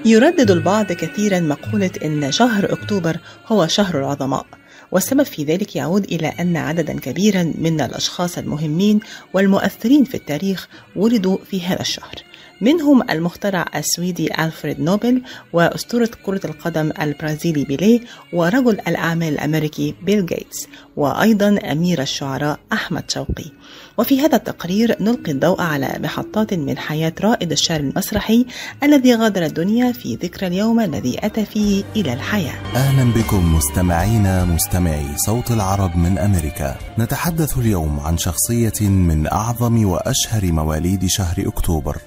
يردد 0.05 0.51
البعض 0.51 0.91
كثيرا 0.91 1.39
مقولة 1.39 1.91
إن 2.05 2.31
شهر 2.31 2.73
أكتوبر 2.73 3.17
هو 3.47 3.67
شهر 3.67 3.99
العظماء 3.99 4.45
والسبب 4.91 5.23
في 5.23 5.43
ذلك 5.43 5.75
يعود 5.75 6.03
إلى 6.03 6.27
أن 6.27 6.57
عددا 6.57 6.99
كبيرا 6.99 7.53
من 7.57 7.81
الأشخاص 7.81 8.37
المهمين 8.37 8.99
والمؤثرين 9.33 10.03
في 10.03 10.15
التاريخ 10.15 10.67
ولدوا 10.95 11.37
في 11.49 11.61
هذا 11.61 11.81
الشهر. 11.81 12.26
منهم 12.61 13.09
المخترع 13.09 13.65
السويدي 13.75 14.43
ألفريد 14.43 14.79
نوبل 14.79 15.21
وأسطورة 15.53 16.09
كرة 16.25 16.41
القدم 16.45 16.91
البرازيلي 17.01 17.63
بيليه 17.63 17.99
ورجل 18.33 18.79
الأعمال 18.87 19.33
الأمريكي 19.33 19.95
بيل 20.03 20.25
جيتس 20.25 20.67
وأيضا 20.95 21.59
أمير 21.71 22.01
الشعراء 22.01 22.59
أحمد 22.73 23.11
شوقي. 23.11 23.51
وفي 23.97 24.21
هذا 24.21 24.35
التقرير 24.35 24.95
نلقي 25.01 25.31
الضوء 25.31 25.61
على 25.61 25.99
محطات 26.03 26.53
من 26.53 26.77
حياة 26.77 27.13
رائد 27.21 27.51
الشعر 27.51 27.79
المسرحي 27.79 28.45
الذي 28.83 29.15
غادر 29.15 29.45
الدنيا 29.45 29.91
في 29.91 30.15
ذكرى 30.15 30.47
اليوم 30.47 30.79
الذي 30.79 31.25
أتى 31.25 31.45
فيه 31.45 31.83
إلى 31.95 32.13
الحياة. 32.13 32.55
أهلا 32.75 33.13
بكم 33.13 33.55
مستمعينا 33.55 34.45
مستمعي 34.45 35.17
صوت 35.17 35.51
العرب 35.51 35.97
من 35.97 36.17
أمريكا. 36.17 36.75
نتحدث 36.99 37.57
اليوم 37.57 37.99
عن 37.99 38.17
شخصية 38.17 38.89
من 38.89 39.27
أعظم 39.27 39.85
وأشهر 39.85 40.51
مواليد 40.51 41.05
شهر 41.05 41.43
أكتوبر. 41.47 41.97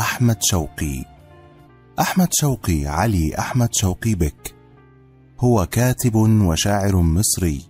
أحمد 0.00 0.36
شوقي. 0.42 1.04
أحمد 2.00 2.28
شوقي 2.32 2.86
علي 2.86 3.38
أحمد 3.38 3.74
شوقي 3.74 4.14
بك. 4.14 4.54
هو 5.40 5.66
كاتب 5.66 6.14
وشاعر 6.14 6.96
مصري 6.96 7.62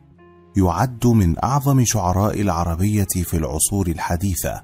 يعد 0.56 1.06
من 1.06 1.44
أعظم 1.44 1.84
شعراء 1.84 2.40
العربية 2.40 3.04
في 3.04 3.36
العصور 3.36 3.86
الحديثة 3.86 4.62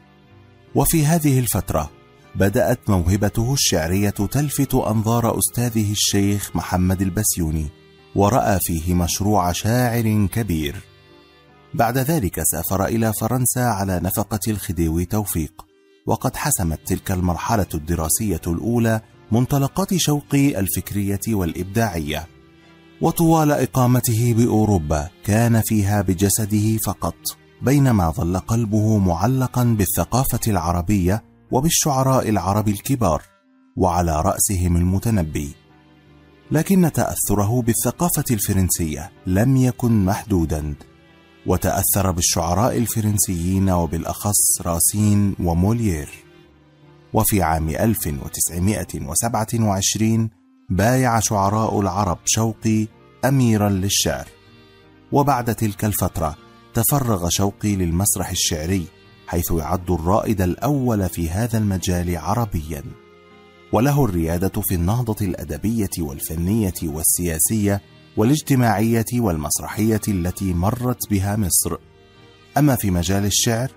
وفي 0.75 1.07
هذه 1.07 1.39
الفترة 1.39 1.91
بدأت 2.35 2.91
موهبته 2.91 3.53
الشعرية 3.53 4.11
تلفت 4.11 4.75
أنظار 4.75 5.39
أستاذه 5.39 5.93
الشيخ 5.93 6.57
محمد 6.57 7.03
البسيوني 7.03 7.67
ورأى 8.15 8.59
فيه 8.63 8.95
مشروع 8.95 9.53
شاعر 9.53 10.29
كبير. 10.33 10.77
بعد 11.75 11.99
ذلك 11.99 12.43
سافر 12.43 12.85
إلى 12.85 13.13
فرنسا 13.21 13.61
على 13.61 14.01
نفقة 14.01 14.41
الخديوي 14.49 15.05
توفيق. 15.05 15.68
وقد 16.09 16.37
حسمت 16.37 16.81
تلك 16.87 17.11
المرحلة 17.11 17.67
الدراسية 17.75 18.41
الأولى 18.47 19.01
منطلقات 19.33 19.97
شوقي 19.97 20.59
الفكرية 20.61 21.21
والإبداعية. 21.29 22.27
وطوال 23.01 23.53
إقامته 23.53 24.35
بأوروبا 24.35 25.09
كان 25.25 25.61
فيها 25.61 26.03
بجسده 26.03 26.77
فقط 26.87 27.15
بينما 27.63 28.11
ظل 28.11 28.39
قلبه 28.39 28.99
معلقا 28.99 29.65
بالثقافة 29.65 30.41
العربية 30.49 31.25
وبالشعراء 31.51 32.29
العرب 32.29 32.69
الكبار 32.69 33.23
وعلى 33.77 34.23
رأسهم 34.23 34.77
المتنبي. 34.77 35.55
لكن 36.51 36.93
تأثره 36.93 37.63
بالثقافة 37.63 38.25
الفرنسية 38.31 39.13
لم 39.27 39.57
يكن 39.57 40.05
محدودا. 40.05 40.75
وتأثر 41.49 42.11
بالشعراء 42.11 42.79
الفرنسيين 42.79 43.71
وبالأخص 43.71 44.63
راسين 44.63 45.35
وموليير. 45.41 46.09
وفي 47.13 47.43
عام 47.43 47.69
1927 47.69 50.31
بايع 50.71 51.21
شعراء 51.21 51.81
العرب 51.81 52.19
شوقي 52.25 52.87
أميرا 53.25 53.69
للشعر. 53.69 54.29
وبعد 55.13 55.55
تلك 55.55 55.85
الفترة 55.85 56.37
تفرغ 56.75 57.29
شوقي 57.29 57.77
للمسرح 57.77 58.31
الشعري 58.31 58.87
حيث 59.27 59.51
يعد 59.51 59.91
الرائد 59.91 60.41
الأول 60.41 61.09
في 61.09 61.31
هذا 61.31 61.59
المجال 61.59 62.17
عربيا. 62.17 62.83
وله 63.73 64.05
الريادة 64.05 64.61
في 64.61 64.75
النهضة 64.75 65.27
الأدبية 65.27 65.91
والفنية 65.99 66.75
والسياسية 66.83 67.81
والاجتماعية 68.19 69.05
والمسرحية 69.15 70.01
التي 70.09 70.55
مرت 70.55 71.11
بها 71.11 71.37
مصر. 71.37 71.77
أما 72.57 72.77
في 72.77 72.91
مجال 72.91 73.25
الشعر 73.25 73.71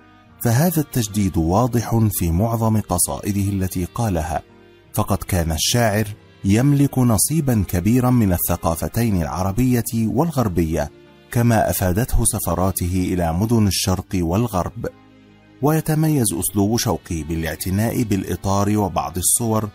فهذا 0.44 0.82
التجديد 0.82 1.38
واضح 1.38 2.00
في 2.12 2.32
معظم 2.32 2.82
قصائده 2.82 3.50
التي 3.50 3.86
قالها. 3.86 4.42
فقد 4.94 5.18
كان 5.18 5.52
الشاعر 5.52 6.08
يملك 6.46 6.98
نصيبا 6.98 7.64
كبيرا 7.68 8.10
من 8.10 8.34
الثقافتين 8.34 9.22
العربية 9.22 9.84
والغربية 9.94 10.92
كما 11.32 11.70
أفادته 11.70 12.26
سفراته 12.26 13.10
إلى 13.14 13.34
مدن 13.34 13.68
الشرق 13.68 14.10
والغرب. 14.16 14.88
ويتميز 15.62 16.34
أسلوب 16.34 16.78
شوقي 16.78 17.24
بالاعتناء 17.24 18.04
بالإطار 18.04 18.78
وبعض 18.78 19.18
الصور 19.18 19.70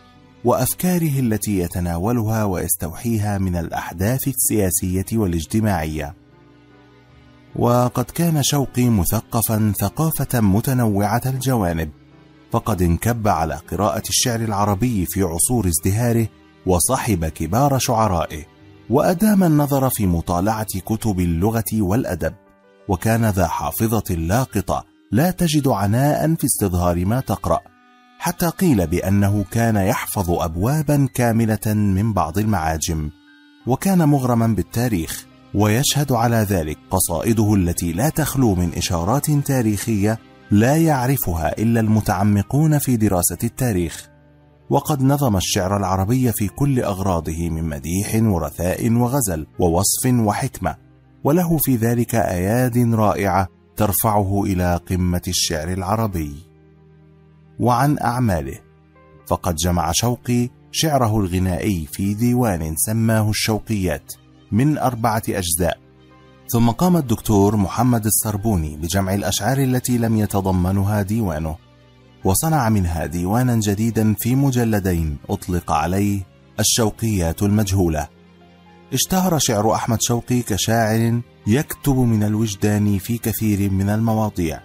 وأفكاره 0.44 1.20
التي 1.20 1.58
يتناولها 1.58 2.44
ويستوحيها 2.44 3.38
من 3.38 3.56
الأحداث 3.56 4.28
السياسية 4.28 5.06
والاجتماعية. 5.12 6.14
وقد 7.56 8.04
كان 8.04 8.42
شوقي 8.42 8.88
مثقفا 8.88 9.72
ثقافة 9.80 10.40
متنوعة 10.40 11.22
الجوانب 11.26 11.90
فقد 12.52 12.82
انكب 12.82 13.28
على 13.28 13.54
قراءة 13.54 14.02
الشعر 14.08 14.40
العربي 14.40 15.06
في 15.06 15.22
عصور 15.22 15.66
ازدهاره 15.66 16.28
وصحب 16.66 17.24
كبار 17.24 17.78
شعرائه 17.78 18.44
وأدام 18.90 19.44
النظر 19.44 19.90
في 19.90 20.06
مطالعة 20.06 20.80
كتب 20.86 21.20
اللغة 21.20 21.72
والأدب. 21.72 22.34
وكان 22.88 23.30
ذا 23.30 23.46
حافظة 23.46 24.14
لاقطة 24.14 24.84
لا 25.12 25.30
تجد 25.30 25.68
عناء 25.68 26.34
في 26.34 26.44
استظهار 26.44 27.04
ما 27.04 27.20
تقرأ. 27.20 27.75
حتى 28.18 28.48
قيل 28.48 28.86
بأنه 28.86 29.44
كان 29.50 29.76
يحفظ 29.76 30.30
ابوابا 30.30 31.08
كاملة 31.14 31.74
من 31.74 32.12
بعض 32.12 32.38
المعاجم 32.38 33.10
وكان 33.66 34.08
مغرما 34.08 34.46
بالتاريخ 34.46 35.26
ويشهد 35.54 36.12
على 36.12 36.36
ذلك 36.36 36.78
قصائده 36.90 37.54
التي 37.54 37.92
لا 37.92 38.08
تخلو 38.08 38.54
من 38.54 38.72
إشارات 38.76 39.30
تاريخية 39.30 40.18
لا 40.50 40.76
يعرفها 40.76 41.58
إلا 41.58 41.80
المتعمقون 41.80 42.78
في 42.78 42.96
دراسة 42.96 43.38
التاريخ. 43.44 44.08
وقد 44.70 45.02
نظم 45.02 45.36
الشعر 45.36 45.76
العربي 45.76 46.32
في 46.32 46.48
كل 46.48 46.80
أغراضه 46.80 47.50
من 47.50 47.64
مديح 47.64 48.14
ورثاء 48.14 48.92
وغزل 48.92 49.46
ووصف 49.58 50.06
وحكمة 50.06 50.76
وله 51.24 51.58
في 51.58 51.76
ذلك 51.76 52.14
آياد 52.14 52.94
رائعة 52.94 53.48
ترفعه 53.76 54.44
إلى 54.44 54.80
قمة 54.90 55.22
الشعر 55.28 55.72
العربي. 55.72 56.45
وعن 57.60 57.98
أعماله. 57.98 58.58
فقد 59.26 59.54
جمع 59.54 59.92
شوقي 59.92 60.50
شعره 60.72 61.20
الغنائي 61.20 61.86
في 61.92 62.14
ديوان 62.14 62.76
سماه 62.76 63.30
الشوقيات 63.30 64.12
من 64.52 64.78
أربعة 64.78 65.22
أجزاء. 65.28 65.78
ثم 66.48 66.70
قام 66.70 66.96
الدكتور 66.96 67.56
محمد 67.56 68.06
السربوني 68.06 68.76
بجمع 68.76 69.14
الأشعار 69.14 69.58
التي 69.58 69.98
لم 69.98 70.16
يتضمنها 70.16 71.02
ديوانه 71.02 71.56
وصنع 72.24 72.68
منها 72.68 73.06
ديوانا 73.06 73.60
جديدا 73.60 74.14
في 74.18 74.34
مجلدين 74.34 75.16
أطلق 75.30 75.72
عليه 75.72 76.20
الشوقيات 76.60 77.42
المجهولة. 77.42 78.08
اشتهر 78.92 79.38
شعر 79.38 79.74
أحمد 79.74 80.02
شوقي 80.02 80.42
كشاعر 80.42 81.20
يكتب 81.46 81.96
من 81.96 82.22
الوجدان 82.22 82.98
في 82.98 83.18
كثير 83.18 83.70
من 83.70 83.88
المواضيع. 83.88 84.60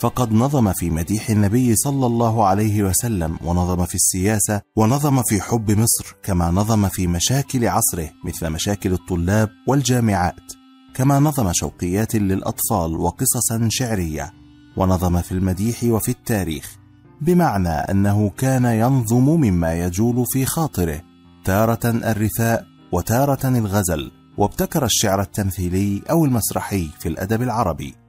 فقد 0.00 0.32
نظم 0.32 0.72
في 0.72 0.90
مديح 0.90 1.30
النبي 1.30 1.76
صلى 1.76 2.06
الله 2.06 2.46
عليه 2.46 2.82
وسلم 2.82 3.38
ونظم 3.44 3.84
في 3.84 3.94
السياسة 3.94 4.60
ونظم 4.76 5.22
في 5.22 5.40
حب 5.40 5.70
مصر 5.70 6.16
كما 6.22 6.50
نظم 6.50 6.88
في 6.88 7.06
مشاكل 7.06 7.68
عصره 7.68 8.10
مثل 8.24 8.50
مشاكل 8.50 8.92
الطلاب 8.92 9.48
والجامعات. 9.68 10.52
كما 10.94 11.18
نظم 11.18 11.52
شوقيات 11.52 12.14
للأطفال 12.14 12.96
وقصصا 12.96 13.68
شعرية. 13.70 14.32
ونظم 14.76 15.20
في 15.20 15.32
المديح 15.32 15.84
وفي 15.84 16.08
التاريخ. 16.08 16.76
بمعنى 17.20 17.68
أنه 17.68 18.30
كان 18.38 18.64
ينظم 18.64 19.24
مما 19.24 19.74
يجول 19.74 20.24
في 20.26 20.44
خاطره. 20.46 21.00
تارة 21.44 21.80
الرثاء 21.84 22.66
وتارة 22.92 23.48
الغزل. 23.48 24.10
وابتكر 24.38 24.84
الشعر 24.84 25.20
التمثيلي 25.20 26.02
أو 26.10 26.24
المسرحي 26.24 26.88
في 27.00 27.08
الأدب 27.08 27.42
العربي. 27.42 27.99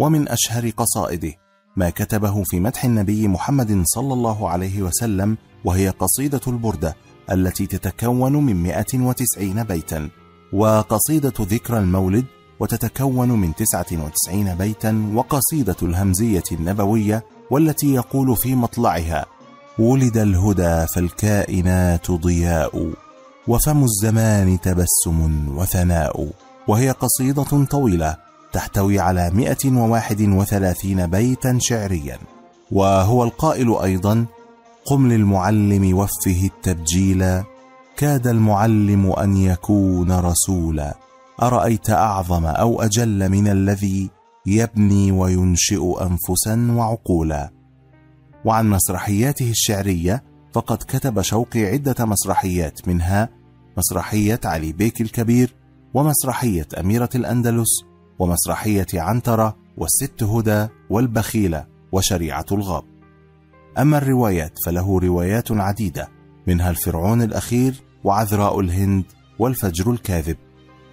ومن 0.00 0.28
أشهر 0.28 0.70
قصائده 0.70 1.32
ما 1.76 1.90
كتبه 1.90 2.42
في 2.42 2.60
مدح 2.60 2.84
النبي 2.84 3.28
محمد 3.28 3.82
صلى 3.84 4.12
الله 4.14 4.48
عليه 4.48 4.82
وسلم 4.82 5.36
وهي 5.64 5.88
قصيدة 5.88 6.40
البردة 6.46 6.96
التي 7.32 7.66
تتكون 7.66 8.32
من 8.32 8.62
190 8.62 9.62
بيتا 9.62 10.08
وقصيدة 10.52 11.32
ذكرى 11.40 11.78
المولد 11.78 12.24
وتتكون 12.60 13.28
من 13.28 13.54
99 13.54 14.54
بيتا 14.54 15.12
وقصيدة 15.14 15.76
الهمزية 15.82 16.42
النبوية 16.52 17.24
والتي 17.50 17.94
يقول 17.94 18.36
في 18.36 18.54
مطلعها 18.54 19.26
ولد 19.78 20.16
الهدى 20.16 20.86
فالكائنات 20.94 22.10
ضياء 22.10 22.92
وفم 23.48 23.84
الزمان 23.84 24.60
تبسم 24.60 25.48
وثناء 25.58 26.30
وهي 26.68 26.90
قصيدة 26.90 27.64
طويلة 27.64 28.29
تحتوي 28.52 29.00
على 29.00 29.30
131 29.34 31.06
بيتا 31.06 31.58
شعريا. 31.60 32.18
وهو 32.72 33.24
القائل 33.24 33.76
أيضا 33.82 34.26
قم 34.84 35.08
للمعلم 35.08 35.98
وفه 35.98 36.44
التبجيلا 36.44 37.44
كاد 37.96 38.26
المعلم 38.26 39.12
أن 39.12 39.36
يكون 39.36 40.12
رسولا. 40.12 40.94
أرأيت 41.42 41.90
أعظم 41.90 42.46
أو 42.46 42.82
أجل 42.82 43.28
من 43.28 43.48
الذي 43.48 44.10
يبني 44.46 45.12
وينشئ 45.12 46.02
أنفسا 46.02 46.72
وعقولا. 46.76 47.50
وعن 48.44 48.70
مسرحياته 48.70 49.50
الشعرية 49.50 50.24
فقد 50.52 50.76
كتب 50.76 51.20
شوقي 51.20 51.66
عدة 51.66 52.04
مسرحيات 52.04 52.88
منها 52.88 53.28
مسرحية 53.76 54.40
علي 54.44 54.72
بيك 54.72 55.00
الكبير 55.00 55.54
ومسرحية 55.94 56.66
أميرة 56.80 57.08
الأندلس 57.14 57.89
ومسرحية 58.20 58.86
عنترة 58.94 59.56
والست 59.76 60.22
هدى 60.22 60.68
والبخيلة 60.90 61.66
وشريعة 61.92 62.46
الغاب. 62.52 62.84
أما 63.78 63.98
الروايات 63.98 64.52
فله 64.66 64.98
روايات 64.98 65.52
عديدة 65.52 66.08
منها 66.46 66.70
الفرعون 66.70 67.22
الأخير 67.22 67.74
وعذراء 68.04 68.60
الهند 68.60 69.04
والفجر 69.38 69.90
الكاذب. 69.90 70.36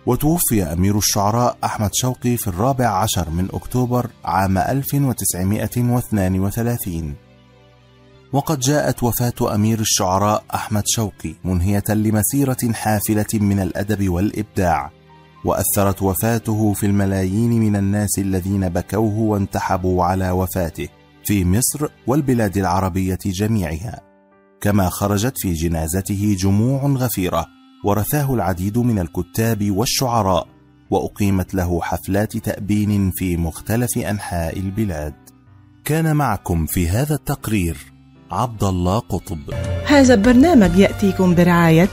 وتوفي 0.06 0.64
أمير 0.64 0.98
الشعراء 0.98 1.58
أحمد 1.64 1.90
شوقي 1.94 2.38
في 2.38 2.48
الرابع 2.48 2.88
عشر 2.88 3.30
من 3.30 3.48
أكتوبر 3.54 4.10
عام 4.26 4.58
1932 4.58 7.16
وقد 8.34 8.60
جاءت 8.60 9.04
وفاة 9.04 9.56
أمير 9.56 9.80
الشعراء 9.80 10.44
أحمد 10.54 10.84
شوقي 10.86 11.34
منهية 11.44 11.84
لمسيرة 11.90 12.72
حافلة 12.74 13.26
من 13.34 13.60
الأدب 13.60 14.10
والإبداع. 14.10 14.92
وأثرت 15.48 16.02
وفاته 16.02 16.74
في 16.74 16.86
الملايين 16.86 17.50
من 17.50 17.76
الناس 17.76 18.20
الذين 18.20 18.70
بكوه 18.70 19.20
وانتحبوا 19.20 20.04
على 20.04 20.32
وفاته 20.32 20.88
في 21.24 21.46
مصر 21.46 21.88
والبلاد 22.08 22.58
العربية 22.58 23.20
جميعها. 23.26 24.02
كما 24.62 24.90
خرجت 24.90 25.34
في 25.38 25.54
جنازته 25.54 26.36
جموع 26.40 26.86
غفيرة 26.86 27.46
ورثاه 27.86 28.34
العديد 28.34 28.78
من 28.78 29.00
الكتاب 29.00 29.72
والشعراء 29.72 30.48
وأقيمت 30.92 31.54
له 31.54 31.82
حفلات 31.82 32.38
تأبين 32.38 33.12
في 33.12 33.38
مختلف 33.38 33.98
أنحاء 33.98 34.60
البلاد. 34.60 35.14
كان 35.86 36.16
معكم 36.16 36.66
في 36.66 36.90
هذا 36.90 37.16
التقرير 37.16 37.78
عبد 38.32 38.64
الله 38.64 39.00
قطب. 39.00 39.40
هذا 39.88 40.14
البرنامج 40.14 40.78
يأتيكم 40.78 41.36
برعاية 41.36 41.90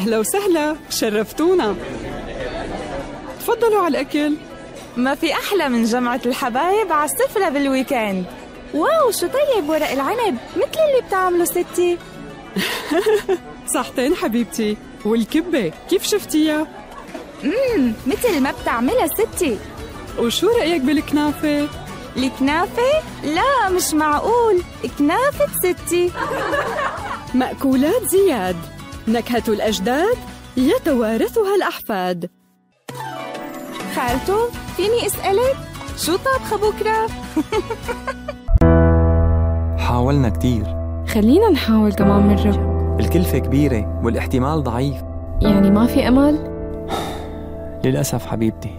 أهلا 0.00 0.18
وسهلا 0.18 0.76
شرفتونا. 0.90 1.76
تفضلوا 3.40 3.82
على 3.82 3.88
الأكل. 3.88 4.34
ما 4.96 5.14
في 5.14 5.32
أحلى 5.32 5.68
من 5.68 5.84
جمعة 5.84 6.20
الحبايب 6.26 6.92
على 6.92 7.10
السفرة 7.10 7.48
بال 7.48 7.65
weekend 7.65 8.24
wow 8.74 9.10
شو 9.10 9.26
طيب 9.26 9.68
ورق 9.68 9.90
العنب؟ 9.90 10.38
مثل 10.56 10.80
اللي 10.88 11.06
بتعمله 11.08 11.44
ستي. 11.44 11.98
صحتين 13.74 14.14
حبيبتي. 14.14 14.76
والكبة 15.04 15.72
كيف 15.90 16.02
شفتيها؟ 16.06 16.66
امم 17.44 17.92
مثل 18.06 18.40
ما 18.40 18.52
بتعملها 18.62 19.06
ستي. 19.06 19.58
وشو 20.18 20.48
رأيك 20.48 20.82
بالكنافة؟ 20.82 21.68
الكنافة؟ 22.16 23.02
لا 23.24 23.68
مش 23.68 23.94
معقول. 23.94 24.62
كنافة 24.98 25.46
ستي. 25.62 26.10
مأكولات 27.34 28.02
زياد. 28.08 28.56
نكهة 29.08 29.42
الأجداد 29.48 30.16
يتوارثها 30.56 31.54
الأحفاد. 31.56 32.30
خالته 33.96 34.50
فيني 34.76 35.06
أسألك؟ 35.06 35.56
شو 35.96 36.16
طابخة 36.16 36.56
بكرة؟ 36.56 37.06
حاولنا 39.86 40.28
كتير. 40.28 40.64
خلينا 41.08 41.50
نحاول 41.50 41.92
كمان 41.92 42.28
مرة 42.28 42.70
الكلفة 43.00 43.38
كبيرة 43.38 44.00
والاحتمال 44.04 44.62
ضعيف. 44.62 44.96
يعني 45.42 45.70
ما 45.70 45.86
في 45.86 46.08
أمل؟ 46.08 46.38
للأسف 47.84 48.26
حبيبتي. 48.26 48.76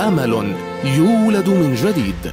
أمل 0.00 0.52
يولد 0.84 1.48
من 1.48 1.74
جديد. 1.74 2.32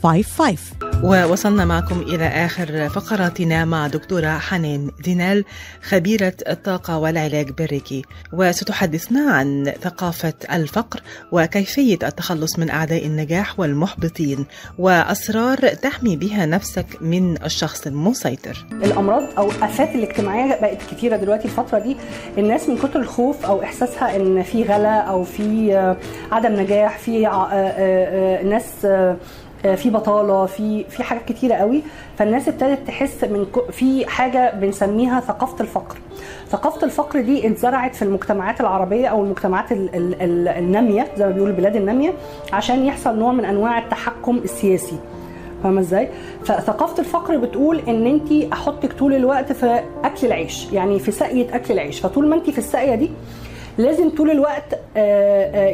313-846-0555 0.00 0.80
ووصلنا 1.04 1.64
معكم 1.64 2.00
إلى 2.00 2.26
آخر 2.26 2.88
فقراتنا 2.88 3.64
مع 3.64 3.86
دكتورة 3.86 4.38
حنان 4.38 4.90
دينال 5.04 5.44
خبيرة 5.82 6.32
الطاقة 6.48 6.98
والعلاج 6.98 7.50
بالريكي 7.50 8.02
وستحدثنا 8.32 9.32
عن 9.32 9.72
ثقافة 9.82 10.32
الفقر 10.52 11.02
وكيفية 11.32 11.98
التخلص 12.02 12.58
من 12.58 12.70
أعداء 12.70 13.06
النجاح 13.06 13.60
والمحبطين 13.60 14.46
وأسرار 14.78 15.58
تحمي 15.58 16.16
بها 16.16 16.46
نفسك 16.46 16.86
من 17.00 17.42
الشخص 17.44 17.86
المسيطر. 17.86 18.66
الأمراض 18.72 19.22
أو 19.38 19.50
الآفات 19.50 19.94
الاجتماعية 19.94 20.60
بقت 20.60 20.78
كتيرة 20.90 21.16
دلوقتي 21.16 21.44
الفترة 21.44 21.78
دي. 21.78 21.96
الناس 22.38 22.68
من 22.68 22.78
كتر 22.78 23.00
الخوف 23.00 23.46
أو 23.46 23.62
إحساسها 23.62 24.16
إن 24.16 24.42
في 24.42 24.62
غلا 24.62 25.00
أو 25.00 25.24
في 25.24 25.74
عدم 26.32 26.60
نجاح 26.60 26.98
في 26.98 27.26
آه، 27.26 27.30
آه، 27.30 28.40
آه، 28.40 28.42
ناس 28.42 28.86
في 29.62 29.90
بطالة 29.90 30.46
في 30.46 30.84
في 30.84 31.02
حاجات 31.02 31.24
كتيرة 31.24 31.54
قوي. 31.54 31.82
فالناس 32.18 32.48
ابتدت 32.48 32.86
تحس 32.86 33.24
من 33.24 33.46
في 33.70 34.06
حاجة 34.06 34.54
بنسميها 34.54 35.20
ثقافة 35.20 35.60
الفقر. 35.60 35.96
ثقافة 36.48 36.86
الفقر 36.86 37.20
دي 37.20 37.46
اتزرعت 37.46 37.94
في 37.94 38.02
المجتمعات 38.02 38.60
العربية 38.60 39.06
أو 39.06 39.24
المجتمعات 39.24 39.72
ال- 39.72 39.94
ال- 39.94 40.22
ال- 40.22 40.48
النامية 40.48 41.06
زي 41.16 41.24
ما 41.26 41.30
بيقولوا 41.30 41.54
البلاد 41.54 41.76
النامية 41.76 42.12
عشان 42.52 42.86
يحصل 42.86 43.18
نوع 43.18 43.32
من 43.32 43.44
أنواع 43.44 43.78
التحكم 43.78 44.36
السياسي. 44.36 44.96
فاهمة 45.62 45.80
إزاي؟ 45.80 46.08
فثقافة 46.44 46.98
الفقر 46.98 47.36
بتقول 47.36 47.78
إن 47.88 48.06
أنت 48.06 48.52
أحطك 48.52 48.92
طول 48.92 49.14
الوقت 49.14 49.52
في 49.52 49.80
أكل 50.04 50.26
العيش 50.26 50.72
يعني 50.72 50.98
في 50.98 51.10
سقيه 51.10 51.54
أكل 51.56 51.74
العيش. 51.74 52.00
فطول 52.00 52.26
ما 52.26 52.36
أنت 52.36 52.50
في 52.50 52.58
السقيه 52.58 52.94
دي 52.94 53.10
لازم 53.80 54.10
طول 54.10 54.30
الوقت 54.30 54.78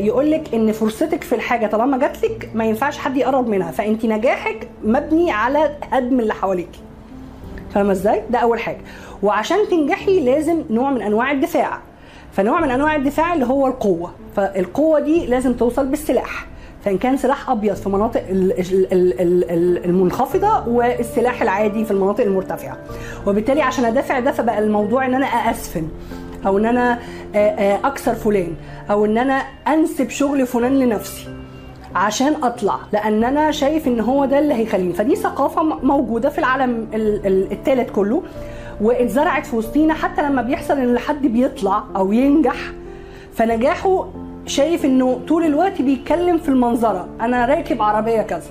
يقول 0.04 0.30
لك 0.30 0.54
إن 0.54 0.72
فرصتك 0.72 1.24
في 1.24 1.34
الحاجة 1.34 1.66
طالما 1.66 1.98
جات 1.98 2.24
لك 2.24 2.50
ما 2.54 2.64
ينفعش 2.64 2.98
حد 2.98 3.16
يقرب 3.16 3.48
منها 3.48 3.70
فانت 3.70 4.04
نجاحك 4.04 4.68
مبني 4.84 5.30
على 5.32 5.76
هدم 5.92 6.20
اللي 6.20 6.34
حواليك. 6.34 6.68
فاهمة 7.74 7.92
إزاي؟ 7.92 8.22
ده 8.30 8.38
أول 8.38 8.60
حاجة. 8.60 8.80
وعشان 9.22 9.56
تنجحي 9.70 10.20
لازم 10.20 10.62
نوع 10.70 10.90
من 10.90 11.02
أنواع 11.02 11.30
الدفاع. 11.32 11.78
فنوع 12.32 12.60
من 12.60 12.70
أنواع 12.70 12.96
الدفاع 12.96 13.34
اللي 13.34 13.46
هو 13.46 13.66
القوة. 13.66 14.12
فالقوة 14.36 15.00
دي 15.00 15.26
لازم 15.26 15.52
توصل 15.54 15.86
بالسلاح. 15.86 16.46
فإن 16.84 16.98
كان 16.98 17.16
سلاح 17.16 17.50
أبيض 17.50 17.74
في 17.74 17.88
مناطق 17.88 18.22
ال- 18.30 18.52
ال- 18.60 18.92
ال- 18.92 19.20
ال- 19.20 19.50
ال- 19.50 19.84
المنخفضة 19.84 20.68
والسلاح 20.68 21.42
العادي 21.42 21.84
في 21.84 21.90
المناطق 21.90 22.24
المرتفعة. 22.24 22.76
وبالتالي 23.26 23.62
عشان 23.62 23.84
أدافع 23.84 24.18
ده 24.20 24.32
فبقى 24.32 24.58
الموضوع 24.58 25.06
إن 25.06 25.14
أنا 25.14 25.26
اسفن 25.26 25.88
أو 26.46 26.58
إن 26.58 26.66
أنا 26.66 26.98
أكسر 27.84 28.14
فلان 28.14 28.54
أو 28.90 29.04
إن 29.04 29.18
أنا 29.18 29.42
أنسب 29.68 30.08
شغل 30.10 30.46
فلان 30.46 30.78
لنفسي 30.78 31.28
عشان 31.94 32.34
أطلع 32.42 32.78
لأن 32.92 33.24
أنا 33.24 33.50
شايف 33.50 33.88
إن 33.88 34.00
هو 34.00 34.24
ده 34.24 34.38
اللي 34.38 34.54
هيخليني. 34.54 34.92
فدي 34.92 35.16
ثقافة 35.16 35.62
موجودة 35.62 36.28
في 36.28 36.38
العالم 36.38 36.86
الثالث 37.52 37.90
كله 37.90 38.22
واتزرعت 38.80 39.46
في 39.46 39.56
وسطينا 39.56 39.94
حتى 39.94 40.22
لما 40.22 40.42
بيحصل 40.42 40.78
إن 40.78 40.98
حد 40.98 41.26
بيطلع 41.26 41.84
أو 41.96 42.12
ينجح 42.12 42.56
فنجاحه 43.34 44.08
شايف 44.46 44.84
إنه 44.84 45.20
طول 45.28 45.44
الوقت 45.44 45.82
بيتكلم 45.82 46.38
في 46.38 46.48
المنظرة. 46.48 47.08
أنا 47.20 47.46
راكب 47.46 47.82
عربية 47.82 48.22
كذا 48.22 48.50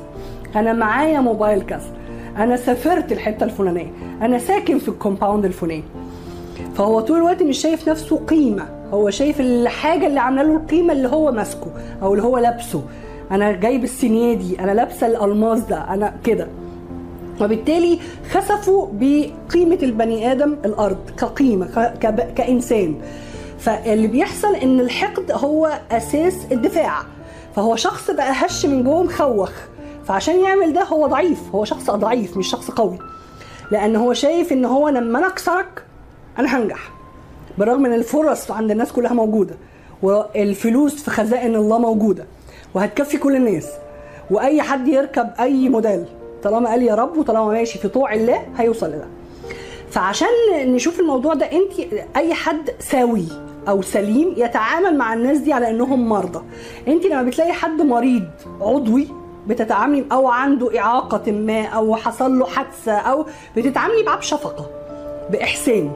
أنا 0.55 0.73
معايا 0.73 1.19
موبايل 1.19 1.61
كذا 1.61 1.91
أنا 2.37 2.55
سافرت 2.55 3.11
الحتة 3.11 3.43
الفلانية 3.43 3.91
أنا 4.21 4.39
ساكن 4.39 4.79
في 4.79 4.87
الكومباوند 4.89 5.45
الفلاني. 5.45 5.83
فهو 6.75 6.99
طول 6.99 7.17
الوقت 7.17 7.43
مش 7.43 7.57
شايف 7.57 7.89
نفسه 7.89 8.17
قيمة. 8.27 8.67
هو 8.93 9.09
شايف 9.09 9.39
الحاجة 9.41 10.07
اللي 10.07 10.19
عاملة 10.19 10.43
له 10.43 10.55
القيمة 10.55 10.93
اللي 10.93 11.07
هو 11.07 11.31
ماسكه 11.31 11.67
أو 12.01 12.13
اللي 12.13 12.23
هو 12.23 12.37
لابسه. 12.37 12.83
أنا 13.31 13.51
جايب 13.51 13.83
السينية 13.83 14.33
دي 14.33 14.59
أنا 14.59 14.71
لابسة 14.71 15.07
الألماس 15.07 15.59
ده 15.59 15.93
أنا 15.93 16.13
كده. 16.23 16.47
وبالتالي 17.41 17.99
خسفوا 18.31 18.87
بقيمة 18.93 19.77
البني 19.83 20.31
آدم 20.31 20.55
الأرض 20.65 20.97
كقيمة 21.17 21.93
كإنسان. 22.35 22.95
فاللي 23.59 24.07
بيحصل 24.07 24.55
إن 24.55 24.79
الحقد 24.79 25.31
هو 25.31 25.79
أساس 25.91 26.35
الدفاع. 26.51 27.01
فهو 27.55 27.75
شخص 27.75 28.11
بقى 28.11 28.31
هش 28.35 28.65
من 28.65 28.83
جوه 28.83 29.03
مخوخ. 29.03 29.51
فعشان 30.05 30.39
يعمل 30.39 30.73
ده 30.73 30.83
هو 30.83 31.07
ضعيف. 31.07 31.39
هو 31.55 31.65
شخص 31.65 31.91
ضعيف 31.91 32.37
مش 32.37 32.47
شخص 32.47 32.71
قوي. 32.71 32.97
لأن 33.71 33.95
هو 33.95 34.13
شايف 34.13 34.51
إن 34.53 34.65
هو 34.65 34.89
لما 34.89 35.19
أنا 35.19 35.27
أكسرك 35.27 35.83
أنا 36.39 36.57
هنجح. 36.57 36.91
بالرغم 37.57 37.85
إن 37.85 37.93
الفرص 37.93 38.51
عند 38.51 38.71
الناس 38.71 38.91
كلها 38.91 39.13
موجودة 39.13 39.55
والفلوس 40.01 41.03
في 41.03 41.11
خزائن 41.11 41.55
الله 41.55 41.79
موجودة 41.79 42.25
وهتكفي 42.73 43.17
كل 43.17 43.35
الناس. 43.35 43.69
وأي 44.31 44.61
حد 44.61 44.87
يركب 44.87 45.29
أي 45.39 45.69
موديل 45.69 46.05
طالما 46.43 46.69
قال 46.69 46.83
يا 46.83 46.95
رب 46.95 47.17
وطالما 47.17 47.45
ماشي 47.45 47.79
في 47.79 47.87
طوع 47.87 48.13
الله 48.13 48.41
هيوصل 48.57 48.87
لده. 48.87 49.07
فعشان 49.91 50.27
نشوف 50.55 50.99
الموضوع 50.99 51.33
ده 51.33 51.45
أنت 51.45 51.93
أي 52.15 52.33
حد 52.33 52.69
سوي 52.79 53.25
أو 53.67 53.81
سليم 53.81 54.33
يتعامل 54.37 54.97
مع 54.97 55.13
الناس 55.13 55.37
دي 55.37 55.53
على 55.53 55.69
إنهم 55.69 56.09
مرضى. 56.09 56.41
أنت 56.87 57.05
لما 57.05 57.23
بتلاقي 57.23 57.53
حد 57.53 57.81
مريض 57.81 58.23
عضوي 58.61 59.07
بتتعاملي 59.47 60.05
أو 60.11 60.27
عنده 60.27 60.79
إعاقة 60.79 61.31
ما 61.31 61.65
أو 61.65 61.95
حصل 61.95 62.39
له 62.39 62.45
حادثة 62.45 62.93
أو 62.93 63.25
بتتعاملي 63.57 64.03
معاه 64.03 64.17
بشفقة 64.17 64.65
بإحسان. 65.31 65.91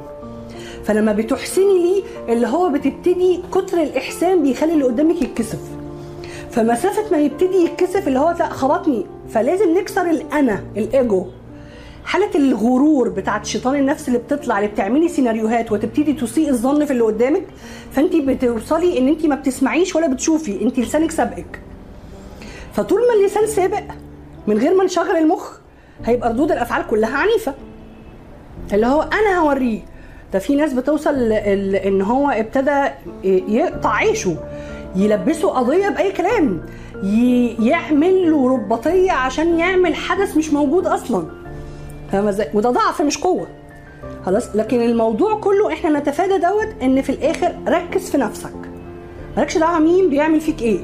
فلما 0.90 1.14
بتحسني 1.14 1.78
ليه 1.84 2.04
اللي 2.34 2.48
هو 2.48 2.70
بتبتدي 2.70 3.40
كتر 3.52 3.82
الإحسان 3.82 4.44
بيخلي 4.44 4.74
اللي 4.74 4.84
قدامك 4.86 5.22
يتكسف. 5.22 5.60
فمسافة 6.52 7.12
ما 7.12 7.18
يبتدي 7.18 7.56
يتكسف 7.56 8.08
اللي 8.08 8.20
هو 8.20 8.36
لا 8.40 8.50
خبطني. 8.50 9.06
فلازم 9.34 9.78
نكسر 9.78 10.10
الأنا 10.10 10.64
الإيجو. 10.78 11.26
حالة 12.06 12.30
الغرور 12.36 13.10
بتاعت 13.10 13.46
شيطان 13.46 13.76
النفس 13.76 14.08
اللي 14.08 14.20
بتطلع 14.20 14.58
اللي 14.60 14.70
بتعملي 14.70 15.08
سيناريوهات 15.10 15.72
وتبتدي 15.72 16.14
تسيء 16.14 16.50
الظن 16.50 16.86
في 16.86 16.92
اللي 16.92 17.04
قدامك 17.04 17.44
فانت 17.92 18.16
بتوصلي 18.16 18.98
إن 19.00 19.08
انت 19.08 19.26
ما 19.26 19.36
بتسمعيش 19.36 19.96
ولا 19.96 20.08
بتشوفي. 20.08 20.62
انت 20.62 20.80
لسانك 20.80 21.12
سابقك. 21.12 21.60
فطول 22.74 23.02
ما 23.08 23.14
اللسان 23.14 23.48
سابق 23.48 23.84
من 24.48 24.58
غير 24.58 24.76
ما 24.76 24.84
نشغل 24.84 25.18
المخ 25.18 25.52
هيبقى 26.06 26.30
ردود 26.30 26.52
الأفعال 26.52 26.88
كلها 26.88 27.18
عنيفة. 27.18 27.54
اللي 28.74 28.88
هو 28.88 29.02
أنا 29.02 29.40
هوريه 29.40 29.99
ده 30.34 30.40
في 30.40 30.56
ناس 30.56 30.74
بتوصل 30.74 31.32
إن 31.32 32.02
هو 32.02 32.30
ابتدى 32.30 32.90
يقطع 33.24 33.94
عيشه 33.96 34.36
يلبسه 34.96 35.50
قضية 35.50 35.90
بأي 35.90 36.12
كلام 36.12 36.62
يعمل 37.60 38.32
له 38.32 38.54
رباطية 38.54 39.12
عشان 39.12 39.60
يعمل 39.60 39.96
حدث 39.96 40.38
مش 40.38 40.54
موجود 40.54 40.88
أصلا. 40.88 41.26
فاهمه 42.12 42.30
إزاي؟ 42.30 42.48
وده 42.54 42.70
ضعف 42.70 43.02
مش 43.02 43.18
قوة. 43.18 43.48
خلاص؟ 44.26 44.56
لكن 44.56 44.82
الموضوع 44.82 45.34
كله 45.40 45.74
إحنا 45.74 46.00
نتفادى 46.00 46.38
دوت 46.38 46.68
إن 46.84 47.02
في 47.02 47.10
الآخر 47.10 47.56
ركز 47.68 48.10
في 48.12 48.18
نفسك. 48.18 48.54
مالكش 49.38 49.58
دعوة 49.58 49.80
مين 49.80 50.10
بيعمل 50.10 50.42
فيك 50.42 50.62
إيه. 50.62 50.80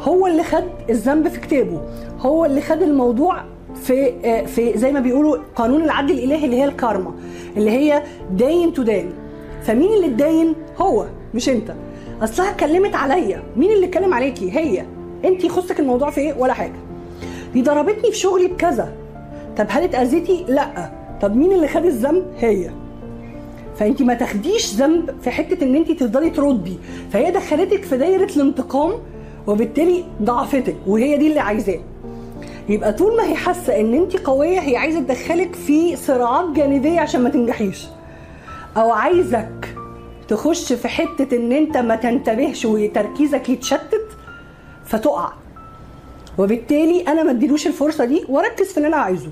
هو 0.00 0.26
اللي 0.26 0.42
خد 0.42 0.64
الذنب 0.90 1.28
في 1.28 1.40
كتابه. 1.40 1.80
هو 2.20 2.44
اللي 2.44 2.60
خد 2.60 2.82
الموضوع 2.82 3.44
في 3.82 4.12
آه، 4.24 4.44
في 4.44 4.78
زي 4.78 4.92
ما 4.92 5.00
بيقولوا 5.00 5.36
قانون 5.56 5.82
العدل 5.84 6.14
الإلهي 6.14 6.44
اللي 6.44 6.56
هي 6.56 6.64
الكارما. 6.64 7.14
اللي 7.56 7.70
هي 7.70 8.02
داين 8.32 8.72
تدان. 8.72 9.12
فمين 9.62 9.92
اللي 9.92 10.06
اتداين 10.06 10.54
هو 10.78 11.06
مش 11.34 11.48
انت. 11.48 11.74
اصلها 12.22 12.50
اتكلمت 12.50 12.94
عليا. 12.94 13.42
مين 13.56 13.70
اللي 13.72 13.86
اتكلم 13.86 14.14
عليكي؟ 14.14 14.50
هي. 14.58 14.84
انت 15.24 15.44
يخصك 15.44 15.80
الموضوع 15.80 16.10
في 16.10 16.20
إيه؟ 16.20 16.34
ولا 16.38 16.52
حاجة. 16.52 16.76
دي 17.54 17.62
ضربتني 17.62 18.10
في 18.10 18.16
شغلي 18.16 18.46
بكذا. 18.46 18.92
طب 19.56 19.66
هل 19.68 19.82
اتأذيتي؟ 19.82 20.44
لا. 20.48 20.90
طب 21.22 21.36
مين 21.36 21.52
اللي 21.52 21.68
خد 21.68 21.84
الذنب؟ 21.84 22.24
هي. 22.38 22.70
فانت 23.76 24.02
ما 24.02 24.14
تاخديش 24.14 24.74
ذنب 24.74 25.10
في 25.22 25.30
حتة 25.30 25.64
ان 25.64 25.74
انت 25.74 25.92
تفضلي 25.92 26.30
تردي. 26.30 26.78
فهي 27.12 27.30
دخلتك 27.30 27.82
في 27.82 27.96
دايرة 27.96 28.30
الانتقام 28.36 28.92
وبالتالي 29.46 30.04
ضعفتك 30.22 30.76
وهي 30.86 31.16
دي 31.16 31.28
اللي 31.28 31.40
عايزاه 31.40 31.78
يبقى 32.68 32.92
طول 32.92 33.16
ما 33.16 33.24
هي 33.28 33.34
حاسة 33.34 33.80
إن 33.80 33.94
انت 33.94 34.16
قوية 34.16 34.58
هي 34.60 34.76
عايزة 34.76 35.00
تدخلك 35.00 35.54
في 35.54 35.96
صراعات 35.96 36.50
جانبية 36.50 37.00
عشان 37.00 37.20
ما 37.22 37.28
تنجحيش. 37.30 37.86
أو 38.76 38.90
عايزك 38.92 39.74
تخش 40.28 40.72
في 40.72 40.88
حتة 40.88 41.36
إن 41.36 41.52
أنت 41.52 41.76
ما 41.76 41.96
تنتبهش 41.96 42.64
وتركيزك 42.64 43.48
يتشتت 43.48 44.06
فتقع. 44.84 45.32
وبالتالي 46.38 47.02
أنا 47.08 47.22
ما 47.22 47.30
اديلوش 47.30 47.66
الفرصة 47.66 48.04
دي 48.04 48.24
وأركز 48.28 48.66
في 48.72 48.76
اللي 48.76 48.88
أنا 48.88 48.96
عايزه. 48.96 49.30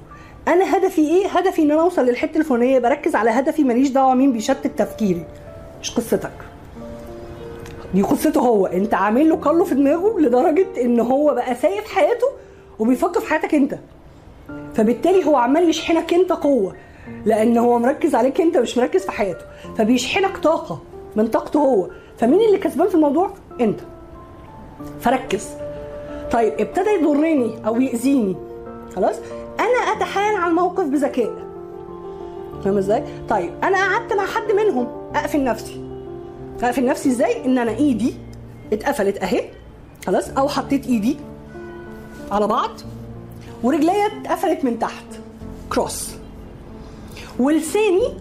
أنا 0.48 0.76
هدفي 0.76 1.00
إيه؟ 1.00 1.26
هدفي 1.26 1.62
إن 1.62 1.70
أنا 1.70 1.80
أوصل 1.80 2.04
للحتة 2.06 2.38
الفلانية 2.38 2.78
بركز 2.78 3.14
على 3.14 3.30
هدفي 3.30 3.64
ماليش 3.64 3.88
دعوة 3.88 4.14
مين 4.14 4.32
بيشتت 4.32 4.78
تفكيري. 4.78 5.24
مش 5.82 5.90
قصتك. 5.90 6.30
دي 7.94 8.02
قصته 8.02 8.40
هو. 8.40 8.66
أنت 8.66 8.94
عامل 8.94 9.28
له 9.28 9.36
كله 9.36 9.64
في 9.64 9.74
دماغه 9.74 10.20
لدرجة 10.20 10.66
إن 10.80 11.00
هو 11.00 11.34
بقى 11.34 11.54
سايب 11.54 11.84
حياته 11.84 12.26
وبيفكر 12.78 13.20
في 13.20 13.26
حياتك 13.30 13.54
انت. 13.54 13.78
فبالتالي 14.74 15.26
هو 15.26 15.36
عمال 15.36 15.68
يشحنك 15.70 16.14
انت 16.14 16.32
قوة. 16.32 16.74
لأن 17.24 17.58
هو 17.58 17.78
مركز 17.78 18.14
عليك 18.14 18.40
انت 18.40 18.56
مش 18.56 18.78
مركز 18.78 19.04
في 19.04 19.12
حياته. 19.12 19.44
فبيشحنك 19.78 20.36
طاقة 20.38 20.82
من 21.16 21.26
طاقته 21.26 21.60
هو. 21.60 21.90
فمين 22.18 22.40
اللي 22.40 22.58
كسبان 22.58 22.88
في 22.88 22.94
الموضوع؟ 22.94 23.30
انت. 23.60 23.80
فركز. 25.00 25.48
طيب 26.32 26.52
ابتدى 26.60 26.90
يضرني 26.90 27.66
أو 27.66 27.80
يأذيني. 27.80 28.36
خلاص؟ 28.96 29.16
أنا 29.60 29.92
أتحايل 29.96 30.36
على 30.36 30.50
الموقف 30.50 30.84
بذكاء. 30.84 31.30
فاهم 32.64 32.78
إزاي؟ 32.78 33.04
طيب 33.28 33.50
أنا 33.62 33.76
قعدت 33.76 34.12
مع 34.12 34.26
حد 34.26 34.52
منهم 34.52 34.88
أقفل 35.14 35.44
نفسي. 35.44 35.84
أقفل 36.62 36.84
نفسي 36.84 37.08
إزاي؟ 37.08 37.44
إن 37.44 37.58
أنا 37.58 37.70
إيدي 37.70 38.14
اتقفلت 38.72 39.22
أهي. 39.22 39.44
خلاص؟ 40.06 40.30
أو 40.30 40.48
حطيت 40.48 40.86
إيدي 40.86 41.16
على 42.30 42.46
بعض 42.46 42.70
ورجليا 43.62 44.06
اتقفلت 44.06 44.64
من 44.64 44.78
تحت. 44.78 45.04
كروس 45.72 46.14
ولساني 47.38 48.14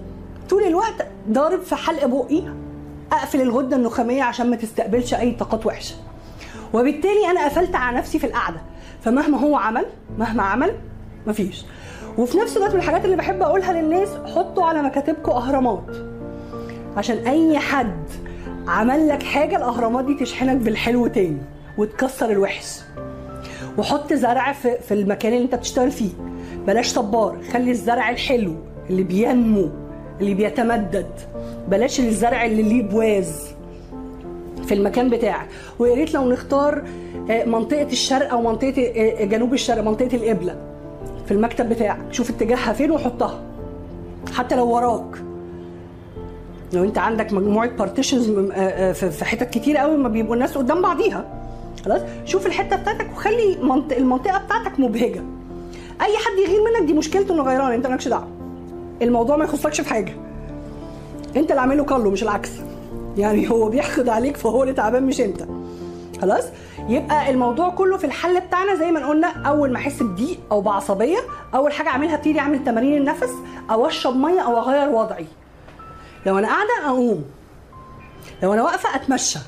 طول 0.50 0.64
الوقت 0.64 1.08
ضارب 1.32 1.62
في 1.62 1.76
حلق 1.76 2.06
بقي 2.06 2.44
اقفل 3.12 3.42
الغدة 3.42 3.76
النخامية 3.76 4.24
عشان 4.24 4.50
ما 4.50 4.56
تستقبلش 4.56 5.14
أي 5.14 5.32
طاقات 5.32 5.66
وحشة. 5.66 5.96
وبالتالي 6.74 7.32
أنا 7.32 7.46
قفلت 7.46 7.76
على 7.76 7.98
نفسي 7.98 8.20
في 8.20 8.28
القعدة. 8.28 8.62
فمهما 9.02 9.38
هو 9.40 9.56
عمل 9.56 9.86
مهما 10.18 10.44
عمل 10.44 10.76
مفيش. 11.28 11.66
وفي 12.18 12.38
نفس 12.38 12.58
الوقت 12.58 12.74
من 12.74 12.80
الحاجات 12.80 13.06
اللي 13.06 13.16
بحب 13.16 13.42
أقولها 13.42 13.82
للناس 13.82 14.10
حطوا 14.36 14.64
على 14.66 14.82
مكاتبكم 14.82 15.32
أهرامات. 15.32 15.96
عشان 16.98 17.18
أي 17.18 17.60
حد 17.60 18.06
عمل 18.68 19.08
لك 19.08 19.24
حاجة 19.24 19.58
الأهرامات 19.58 20.06
دي 20.06 20.14
تشحنك 20.14 20.58
بالحلو 20.58 21.08
تاني 21.08 21.42
وتكسر 21.78 22.30
الوحش. 22.30 22.80
وحط 23.78 24.14
زرع 24.14 24.54
في, 24.54 24.78
في 24.88 24.94
المكان 24.94 25.34
اللي 25.34 25.44
انت 25.44 25.56
بتشتغل 25.56 25.92
فيه. 25.92 26.10
بلاش 26.68 26.88
صبار 26.88 27.38
خلي 27.54 27.72
الزرع 27.72 28.10
الحلو 28.10 28.56
اللي 28.90 29.04
بينمو 29.04 29.70
اللي 30.22 30.34
بيتمدد. 30.34 31.10
بلاش 31.68 32.00
الزرع 32.00 32.46
اللي 32.46 32.64
ليه 32.64 32.84
بوز 32.84 33.48
في 34.66 34.74
المكان 34.74 35.10
بتاعك. 35.10 35.48
ويا 35.80 35.96
ريت 35.96 36.14
لو 36.14 36.32
نختار 36.32 36.84
آه، 37.30 37.46
منطقة 37.46 37.88
الشرق 37.92 38.32
أو 38.32 38.42
منطقة 38.42 38.92
آه، 38.96 39.26
جنوب 39.26 39.54
الشرق 39.54 39.84
منطقة 39.84 40.16
القبلة 40.16 40.56
في 41.26 41.32
المكتب 41.32 41.70
بتاعك. 41.70 42.00
شوف 42.12 42.30
اتجاهها 42.30 42.74
فين 42.74 42.92
وحطها. 42.92 43.42
حتى 44.34 44.56
لو 44.56 44.76
وراك. 44.76 45.18
لو 46.74 46.84
انت 46.84 46.98
عندك 46.98 47.34
مجموعة 47.34 47.70
partitions 47.70 48.30
في 48.94 49.26
حتت 49.26 49.50
كتير 49.50 49.78
قوي 49.78 49.98
ما 49.98 50.10
بيبقوا 50.10 50.36
الناس 50.36 50.58
قدام 50.58 50.82
بعضيها. 50.82 51.26
خلاص؟ 51.86 52.02
شوف 52.26 52.46
الحتة 52.48 52.76
بتاعتك 52.76 53.08
وخلي 53.12 53.58
منط- 53.62 53.92
المنطقة 53.92 54.38
بتاعتك 54.38 54.80
مبهجة. 54.80 55.24
أي 56.02 56.18
حد 56.18 56.38
يغير 56.46 56.60
منك 56.64 56.88
دي 56.88 56.94
مشكلته 56.94 57.34
إنه 57.34 57.44
غيران 57.44 57.72
أنت 57.72 57.88
مالكش 57.88 58.08
دعوة. 58.08 58.28
الموضوع 59.02 59.38
ما 59.38 59.44
يخصكش 59.46 59.82
في 59.82 59.90
حاجة. 59.90 60.14
أنت 61.36 61.50
اللي 61.50 61.62
عامله 61.62 61.84
كله 61.84 62.10
مش 62.10 62.24
العكس. 62.24 62.50
يعني 63.18 63.50
هو 63.52 63.70
بيحقد 63.70 64.10
عليك 64.10 64.38
فهو 64.38 64.64
اللي 64.64 64.74
تعبان 64.74 65.04
مش 65.04 65.22
أنت. 65.22 65.44
خلاص؟ 66.22 66.44
يبقى 66.90 67.30
الموضوع 67.30 67.70
كله 67.70 67.98
في 67.98 68.04
الحل 68.06 68.40
بتاعنا 68.42 68.76
زي 68.76 68.92
ما 68.92 69.08
قلنا 69.08 69.28
أول 69.28 69.72
ما 69.72 69.78
أحس 69.78 70.04
بضيق 70.04 70.40
أو 70.52 70.62
بعصبية 70.62 71.18
أول 71.56 71.72
حاجة 71.74 71.90
أعملها 71.90 72.16
أبتدي 72.16 72.40
أعمل 72.40 72.64
تمارين 72.64 72.98
النفس 72.98 73.30
أو 73.72 73.88
أشرب 73.88 74.16
مية 74.16 74.40
أو 74.42 74.58
أغير 74.58 74.90
وضعي. 74.90 75.26
لو 76.26 76.38
أنا 76.38 76.48
قاعدة 76.48 76.70
أقوم. 76.88 77.24
لو 78.44 78.54
أنا 78.54 78.64
واقفة 78.64 78.96
أتمشى. 78.96 79.40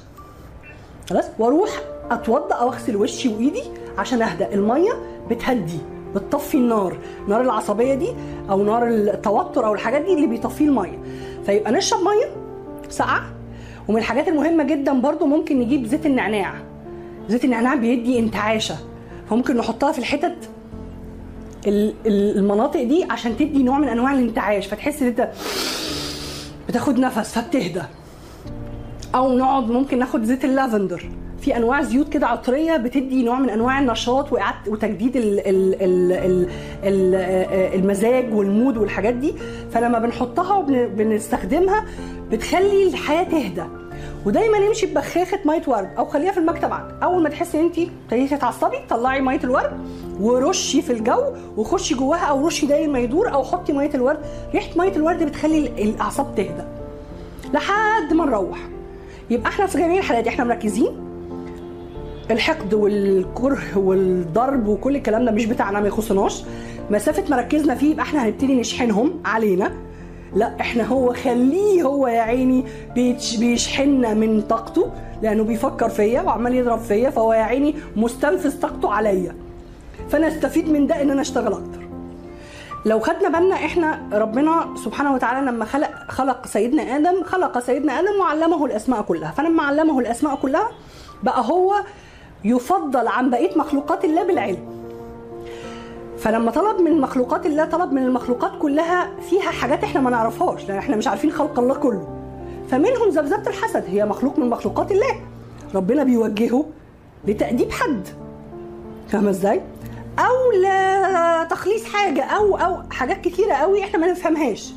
خلاص؟ 1.09 1.25
وأروح 1.39 1.69
اتوضأ 2.11 2.55
أو 2.55 2.69
اغسل 2.69 2.95
وشي 2.95 3.29
وايدي 3.29 3.63
عشان 3.97 4.21
اهدى 4.21 4.45
المية 4.53 4.91
بتهدي 5.29 5.79
بتطفي 6.15 6.57
النار. 6.57 6.97
نار 7.27 7.41
العصبية 7.41 7.93
دي 7.93 8.09
أو 8.49 8.63
نار 8.63 8.87
التوتر 8.87 9.65
أو 9.65 9.73
الحاجات 9.73 10.01
دي 10.01 10.13
اللي 10.13 10.27
بيطفيه 10.27 10.65
المية. 10.65 10.99
فيبقى 11.45 11.71
نشرب 11.71 11.99
مية 11.99 12.29
ساقعة. 12.89 13.23
ومن 13.87 13.97
الحاجات 13.97 14.27
المهمة 14.27 14.63
جدا 14.63 14.93
برضو 14.93 15.25
ممكن 15.25 15.59
نجيب 15.59 15.85
زيت 15.85 16.05
النعناع. 16.05 16.53
زيت 17.29 17.45
النعناع 17.45 17.75
بيدي 17.75 18.19
انتعاشة. 18.19 18.75
فممكن 19.29 19.57
نحطها 19.57 19.91
في 19.91 19.99
الحتت 19.99 20.49
ال- 21.67 21.93
ال- 22.05 22.37
المناطق 22.37 22.83
دي 22.83 23.03
عشان 23.09 23.37
تدي 23.37 23.63
نوع 23.63 23.79
من 23.79 23.87
أنواع 23.87 24.13
الانتعاش. 24.13 24.67
فتحس 24.67 25.01
إن 25.01 25.07
أنت 25.07 25.29
بتاخد 26.69 26.99
نفس 26.99 27.39
فبتهدى. 27.39 27.81
أو 29.15 29.37
نقعد 29.37 29.71
ممكن 29.71 29.99
ناخد 29.99 30.23
زيت 30.23 30.45
اللافندر. 30.45 31.09
في 31.41 31.57
انواع 31.57 31.81
زيوت 31.81 32.09
كده 32.09 32.27
عطريه 32.27 32.77
بتدي 32.77 33.23
نوع 33.23 33.39
من 33.39 33.49
انواع 33.49 33.79
النشاط 33.79 34.27
وتجديد 34.67 35.15
ال 35.15 35.39
ال 35.39 35.75
ال 35.81 36.11
ال 36.11 36.45
ال 36.83 37.15
المزاج 37.79 38.33
وال 38.33 38.48
mood 38.48 38.77
والحاجات 38.77 39.13
دي. 39.13 39.33
فلما 39.71 39.99
بنحطها 39.99 40.55
وبنستخدمها 40.55 41.85
بتخلي 42.31 42.87
الحياة 42.87 43.23
تهدى. 43.23 43.63
ودايما 44.25 44.57
امشي 44.67 44.85
ببخاخة 44.85 45.39
مية 45.45 45.61
ورد 45.67 45.89
أو 45.97 46.05
خليها 46.05 46.31
في 46.31 46.37
المكتب 46.39 46.73
عندك. 46.73 46.95
أول 47.03 47.23
ما 47.23 47.29
تحسي 47.29 47.59
إن 47.59 47.65
انت 47.65 47.79
ابتديتي 47.79 48.37
تتعصبي 48.37 48.77
طلعي 48.89 49.21
مية 49.21 49.39
الورد 49.43 49.71
ورشي 50.19 50.81
في 50.81 50.93
الجو 50.93 51.23
وخشي 51.57 51.95
جواها 51.95 52.25
أو 52.25 52.47
رشي 52.47 52.65
داير 52.65 52.89
ما 52.89 52.99
يدور 52.99 53.33
أو 53.33 53.43
حطي 53.43 53.73
مية 53.73 53.91
الورد. 53.95 54.17
ريحة 54.53 54.69
مية 54.77 54.95
الورد 54.95 55.23
بتخلي 55.23 55.57
ال- 55.57 55.79
الأعصاب 55.79 56.35
تهدى 56.35 56.63
لحد 57.53 58.13
ما 58.13 58.25
نروح. 58.25 58.59
يبقى 59.29 59.49
إحنا 59.49 59.65
في 59.65 59.77
جميع 59.77 59.97
الحالات 59.99 60.27
إحنا 60.27 60.43
مركزين. 60.43 61.08
الحقد 62.31 62.73
والكره 62.73 63.77
والضرب 63.77 64.67
وكل 64.67 64.95
الكلام 64.95 65.25
ده 65.25 65.31
مش 65.31 65.45
بتاعنا 65.45 65.79
ما 65.79 65.87
يخصناش. 65.87 66.43
مسافة 66.89 67.23
مركزنا 67.29 67.75
فيه 67.75 67.91
يبقى 67.91 68.03
إحنا 68.03 68.25
هنبتدي 68.25 68.55
نشحنهم 68.55 69.13
علينا. 69.25 69.71
لا 70.35 70.55
إحنا 70.61 70.83
هو 70.83 71.13
خليه 71.13 71.83
هو 71.83 72.07
يا 72.07 72.21
عيني 72.21 72.65
بيشحننا 73.39 74.13
من 74.13 74.41
طاقته 74.41 74.91
لأنه 75.21 75.43
بيفكر 75.43 75.89
فيا 75.89 76.21
وعمال 76.21 76.55
يضرب 76.55 76.79
فيا 76.79 77.09
فهو 77.09 77.33
يا 77.33 77.43
عيني 77.43 77.75
مستنفذ 77.95 78.59
طاقته 78.61 78.93
عليا. 78.93 79.35
فأنا 80.09 80.27
أستفيد 80.27 80.69
من 80.69 80.87
ده 80.87 81.01
إن 81.01 81.11
أنا 81.11 81.21
أشتغل 81.21 81.53
أكتر. 81.53 81.87
لو 82.85 82.99
خدنا 82.99 83.39
بالنا 83.39 83.55
إحنا 83.55 84.01
ربنا 84.13 84.75
سبحانه 84.85 85.13
وتعالى 85.13 85.51
لما 85.51 85.65
خلق 85.65 85.91
خلق 86.07 86.47
سيدنا 86.47 86.83
آدم 86.83 87.23
خلق 87.23 87.59
سيدنا 87.59 87.99
آدم 87.99 88.19
وعلمه 88.19 88.65
الأسماء 88.65 89.01
كلها. 89.01 89.31
فلما 89.31 89.63
علمه 89.63 89.99
الأسماء 89.99 90.35
كلها 90.35 90.69
بقى 91.23 91.41
هو 91.45 91.75
يفضل 92.43 93.07
عن 93.07 93.29
بقية 93.29 93.57
مخلوقات 93.57 94.05
الله 94.05 94.23
بالعلم. 94.23 94.79
فلما 96.17 96.51
طلب 96.51 96.81
من 96.81 97.01
مخلوقات 97.01 97.45
الله 97.45 97.65
طلب 97.65 97.91
من 97.93 98.03
المخلوقات 98.03 98.51
كلها 98.61 99.09
فيها 99.29 99.51
حاجات 99.51 99.83
إحنا 99.83 100.01
ما 100.01 100.09
نعرفهاش 100.09 100.67
لأن 100.67 100.77
إحنا 100.77 100.95
مش 100.95 101.07
عارفين 101.07 101.31
خلق 101.31 101.59
الله 101.59 101.75
كله. 101.75 102.07
فمنهم 102.71 103.09
ذبذبه 103.09 103.49
الحسد 103.49 103.83
هي 103.87 104.05
مخلوق 104.05 104.39
من 104.39 104.49
مخلوقات 104.49 104.91
الله. 104.91 105.21
ربنا 105.75 106.03
بيوجهه 106.03 106.65
لتأديب 107.27 107.71
حد. 107.71 108.07
فاهمه 109.07 109.29
إزاي؟ 109.29 109.61
أو 110.19 110.35
لتخليص 111.45 111.85
حاجة 111.85 112.23
أو 112.23 112.57
أو 112.57 112.77
حاجات 112.91 113.21
كتيرة 113.21 113.53
قوي 113.53 113.83
إحنا 113.83 113.99
ما 113.99 114.11
نفهمهاش. 114.11 114.73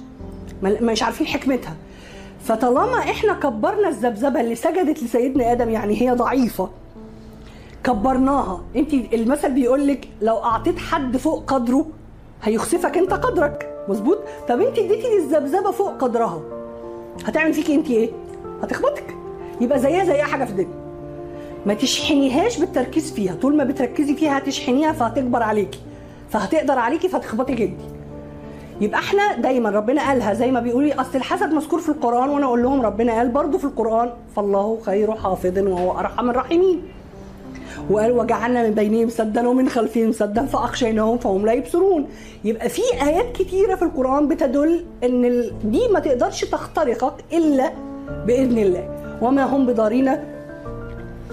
مش 0.62 1.02
عارفين 1.02 1.26
حكمتها. 1.26 1.74
فطالما 2.44 2.98
إحنا 2.98 3.32
كبرنا 3.32 3.88
الذبذبه 3.88 4.40
اللي 4.40 4.54
سجدت 4.54 5.02
لسيدنا 5.02 5.52
آدم 5.52 5.70
يعني 5.70 6.02
هي 6.02 6.10
ضعيفة 6.10 6.68
كبرناها. 7.84 8.60
انت 8.76 8.94
المثل 8.94 9.52
بيقول 9.52 9.86
لك 9.86 10.08
لو 10.22 10.36
أعطيت 10.36 10.78
حد 10.78 11.16
فوق 11.16 11.44
قدره 11.52 11.86
هيخسفك 12.42 12.96
انت 12.96 13.12
قدرك. 13.12 13.84
مظبوط؟ 13.88 14.18
طب 14.48 14.60
انت 14.60 14.78
اديتي 14.78 15.08
للذبذبة 15.18 15.70
فوق 15.70 15.96
قدرها. 15.98 16.40
هتعمل 17.24 17.52
فيكي 17.52 17.74
انت 17.74 17.90
إيه؟ 17.90 18.10
هتخبطك. 18.62 19.16
يبقى 19.60 19.78
زيها 19.78 20.04
زي 20.04 20.12
أي 20.12 20.22
حاجة 20.22 20.44
في 20.44 20.50
الدنيا. 20.50 20.82
ما 21.66 21.74
تشحنيهاش 21.74 22.58
بالتركيز 22.58 23.12
فيها. 23.12 23.34
طول 23.34 23.56
ما 23.56 23.64
بتركزي 23.64 24.14
فيها 24.14 24.38
هتشحنيها 24.38 24.92
فهتكبر 24.92 25.42
عليكي. 25.42 25.80
فهتقدر 26.30 26.78
عليكي 26.78 27.08
فتخبطك 27.08 27.60
انت. 27.60 27.80
يبقى 28.80 28.98
إحنا 28.98 29.36
دايما 29.36 29.70
ربنا 29.70 30.08
قالها 30.08 30.34
زي 30.34 30.50
ما 30.50 30.60
بيقولوا 30.60 30.88
لي 30.88 30.94
أصل 30.94 31.16
الحسد 31.18 31.52
مذكور 31.52 31.80
في 31.80 31.88
القرآن 31.88 32.28
وأنا 32.28 32.46
أقول 32.46 32.62
لهم 32.62 32.82
ربنا 32.82 33.12
قال 33.12 33.28
برضو 33.28 33.58
في 33.58 33.64
القرآن 33.64 34.10
فالله 34.36 34.78
خير 34.86 35.14
حافظ 35.14 35.58
وهو 35.58 35.98
أرحم 35.98 36.30
الراحمين. 36.30 36.82
وقال 37.90 38.12
وجعلنا 38.12 38.62
من 38.62 38.74
بينهم 38.74 39.08
سدا 39.08 39.48
ومن 39.48 39.68
خلفهم 39.68 40.12
سدا 40.12 40.46
فاخشيناهم 40.46 41.18
فهم 41.18 41.46
لا 41.46 41.52
يبصرون. 41.52 42.06
يبقى 42.44 42.68
في 42.68 42.82
آيات 43.02 43.32
كتيرة 43.36 43.74
في 43.74 43.82
القرآن 43.82 44.28
بتدل 44.28 44.84
إن 45.04 45.50
دي 45.64 45.88
ما 45.92 46.00
تقدرش 46.00 46.44
تخترقك 46.44 47.14
إلا 47.32 47.72
بإذن 48.26 48.58
الله. 48.58 49.18
وما 49.22 49.44
هم 49.44 49.66
بضارين 49.66 50.16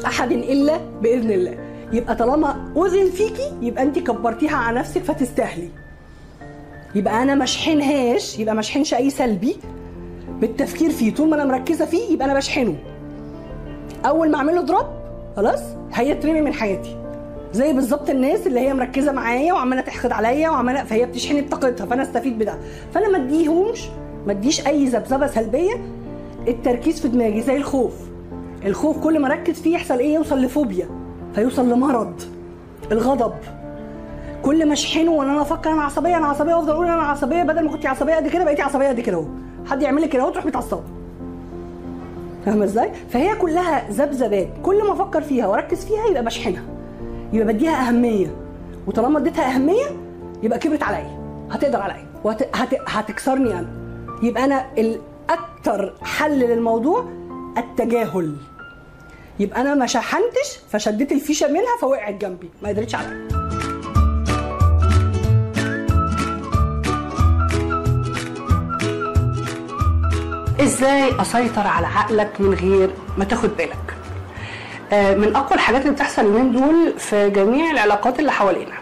أحد 0.06 0.32
إلا 0.32 0.80
بإذن 1.02 1.32
الله. 1.32 1.58
يبقى 1.94 2.16
طالما 2.16 2.72
أذن 2.78 3.10
فيكي 3.10 3.52
يبقى 3.62 3.84
انت 3.84 4.00
كبرتيها 4.00 4.56
على 4.56 4.80
نفسك 4.80 5.04
فتستاهلي. 5.04 5.70
يبقى 6.96 7.24
أنا 7.24 7.36
مشحنهاش 7.36 8.40
يبقى 8.40 8.56
مشحنش 8.56 8.94
أي 8.94 9.10
سلبي 9.10 9.56
بالتفكير 10.40 10.90
فيه. 10.90 11.16
طول 11.16 11.30
ما 11.30 11.36
أنا 11.36 11.46
مركزة 11.46 11.86
فيه 11.86 12.14
يبقى 12.14 12.26
أنا 12.26 12.34
بشحنه. 12.34 12.76
أول 14.06 14.32
ما 14.32 14.38
اعمل 14.38 14.56
له 14.56 14.62
دروب 14.62 14.86
خلاص؟ 15.36 15.62
هيترمي 15.94 16.42
من 16.42 16.54
حياتي. 16.54 16.96
زي 17.54 17.74
بالظبط 17.74 18.10
الناس 18.10 18.48
اللي 18.48 18.60
هي 18.60 18.74
مركزة 18.74 19.12
معايا 19.12 19.54
وعمالة 19.54 19.82
تحقد 19.82 20.12
عليا 20.12 20.50
وعماله 20.50 20.84
فهي 20.84 21.06
بتشحن 21.06 21.42
بطاقتها 21.42 21.86
فأنا 21.86 22.02
أستفيد 22.02 22.40
بده. 22.40 22.58
فأنا 22.94 23.10
ما 23.10 23.18
أديهمش 23.18 23.90
ما 24.26 24.32
أديش 24.32 24.68
أي 24.68 24.86
ذبذبة 24.86 25.28
سلبية. 25.28 25.74
التركيز 26.48 27.02
في 27.02 27.08
دماغي 27.08 27.42
زي 27.42 27.58
الخوف. 27.58 27.94
الخوف 28.66 28.98
كل 29.04 29.20
ما 29.20 29.28
أركز 29.28 29.62
فيه 29.62 29.74
يحصل 29.76 30.00
إيه؟ 30.00 30.14
يوصل 30.14 30.38
لفوبيا. 30.42 30.90
فيوصل 31.36 31.70
لمرض. 31.70 32.22
الغضب. 32.92 33.34
كل 34.44 34.66
ما 34.66 34.74
أشحنه 34.74 35.12
وان 35.12 35.30
أنا 35.30 35.42
أفكر 35.42 35.72
أنا 35.72 35.82
عصبية 35.82 36.18
أنا 36.18 36.28
عصبية 36.28 36.54
وافضل 36.56 36.72
أقول 36.72 36.86
أنا 36.86 37.02
عصبية 37.02 37.44
بدل 37.44 37.66
ما 37.66 37.72
كنت 37.72 37.86
عصبية 37.86 38.16
قد 38.16 38.28
كده 38.28 38.44
بقيتي 38.44 38.62
عصبية 38.62 38.88
قد 38.88 39.00
كده 39.00 39.18
أهو. 39.18 39.26
حد 39.66 39.82
يعمل 39.82 40.02
لك 40.02 40.10
كده 40.10 40.24
أهو 40.24 40.30
تروح 40.30 40.46
متعصبة. 40.46 40.84
فاهمة 42.46 42.64
إزاي؟ 42.64 42.92
فهي 43.10 43.36
كلها 43.36 43.90
ذبذبات. 43.90 44.50
كل 44.64 44.84
ما 44.88 44.94
أفكر 44.94 45.22
فيها 45.22 45.48
وأركز 45.48 45.86
فيها 45.86 46.06
يبقى 46.06 46.24
بشحنها. 46.26 46.64
يبقى 47.34 47.54
بديها 47.54 47.88
أهمية. 47.88 48.36
وطالما 48.88 49.20
اديتها 49.20 49.56
أهمية 49.56 49.86
يبقى 50.44 50.60
كبرت 50.60 50.84
عليا. 50.84 51.20
هتقدر 51.52 51.82
عليا. 51.82 52.06
وهتكسرني 52.24 53.54
أنا. 53.54 53.68
يبقى 54.24 54.46
أنا 54.46 54.66
الاكثر 54.78 55.94
حل 56.02 56.40
للموضوع 56.40 57.06
التجاهل. 57.58 58.36
يبقى 59.40 59.62
أنا 59.62 59.76
ما 59.76 59.86
شحنتش 59.86 60.60
فشديت 60.70 61.12
الفيشة 61.12 61.48
منها 61.48 61.78
فوقعت 61.82 62.14
جنبي. 62.14 62.50
ما 62.64 62.70
قدرتش 62.70 62.96
عليا 62.96 63.39
إزاي 70.64 71.22
أسيطر 71.22 71.68
على 71.68 71.88
عقلك 71.88 72.30
من 72.40 72.54
غير 72.54 72.90
ما 73.18 73.26
تاخد 73.26 73.50
بالك؟ 73.58 73.94
آه، 74.94 75.16
من 75.16 75.36
أقوى 75.36 75.54
الحاجات 75.56 75.82
اللي 75.82 75.94
بتحصل 75.94 76.22
اليومين 76.22 76.52
دول 76.52 76.94
في 77.00 77.30
جميع 77.30 77.72
العلاقات 77.72 78.20
اللي 78.20 78.32
حوالينا. 78.32 78.76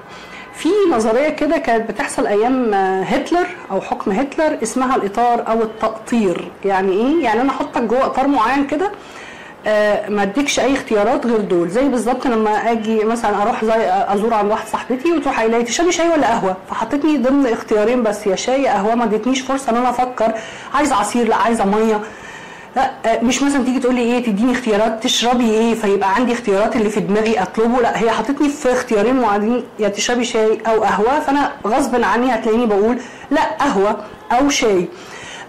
في 0.54 0.70
نظرية 0.92 1.30
كده 1.30 1.58
كانت 1.58 1.92
بتحصل 1.92 2.28
أيام 2.28 2.74
آه، 2.74 3.04
هتلر 3.04 3.48
أو 3.72 3.82
حكم 3.82 4.12
هتلر 4.12 4.58
اسمها 4.64 4.96
الإطار 4.96 5.48
أو 5.48 5.62
التقطير. 5.64 6.52
يعني 6.66 6.92
إيه؟ 6.92 7.24
يعني 7.24 7.42
أنا 7.42 7.50
أحطك 7.50 7.82
جوه 7.82 8.06
إطار 8.06 8.28
معين 8.28 8.68
كده 8.68 8.92
ما 10.10 10.24
اديكش 10.24 10.60
أي 10.60 10.74
اختيارات 10.74 11.26
غير 11.26 11.42
دول. 11.42 11.70
زي 11.70 11.88
بالظبط 11.88 12.28
لما 12.28 12.72
آجي 12.72 13.04
مثلا 13.04 13.42
أروح 13.42 13.66
زي 13.66 13.74
أزور 13.88 14.34
عند 14.34 14.52
واحدة 14.52 14.70
صاحبتي 14.72 15.12
وتروح 15.12 15.40
قايلة 15.40 15.62
تشربي 15.62 15.92
شاي 15.92 16.10
ولا 16.10 16.28
قهوة؟ 16.28 16.58
فحطتني 16.70 17.18
ضمن 17.18 17.48
اختيارين 17.48 18.04
بس 18.04 18.28
يا 18.28 18.36
شاي 18.36 18.64
يا 18.64 18.72
قهوة. 18.72 18.96
ما 18.96 19.04
ادتنيش 19.04 19.42
فرصة 19.42 19.72
إن 19.72 19.76
أنا 19.78 19.90
أفكر 19.90 20.32
عايزة 20.74 20.96
عصير؟ 20.96 21.28
لا 21.28 21.36
عايزة 21.36 21.66
مية. 21.66 22.02
لا 22.76 22.92
آه، 23.06 23.24
مش 23.24 23.44
مثلا 23.44 23.64
تيجي 23.64 23.80
تقول 23.80 23.96
لي 23.96 24.02
إيه 24.02 24.24
تديني 24.26 24.52
اختيارات 24.52 25.04
تشربي 25.04 25.50
إيه؟ 25.50 25.74
فيبقى 25.76 26.16
عندي 26.16 26.34
اختيارات 26.34 26.76
اللي 26.76 26.90
في 26.90 27.00
دماغي 27.00 27.42
أطلبه. 27.42 27.82
لا 27.82 28.02
هي 28.04 28.12
حطتني 28.12 28.50
في 28.50 28.72
اختيارين 28.72 29.16
معينين 29.22 29.64
يا 29.80 29.90
تشربي 29.90 30.24
شاي 30.24 30.62
أو 30.68 30.84
قهوة. 30.84 31.20
فأنا 31.20 31.52
غصب 31.68 32.04
عني 32.04 32.36
هتلاقيني 32.36 32.66
بقول 32.66 32.98
لا 33.32 33.42
قهوة 33.60 33.98
أو 34.32 34.50
شاي. 34.50 34.88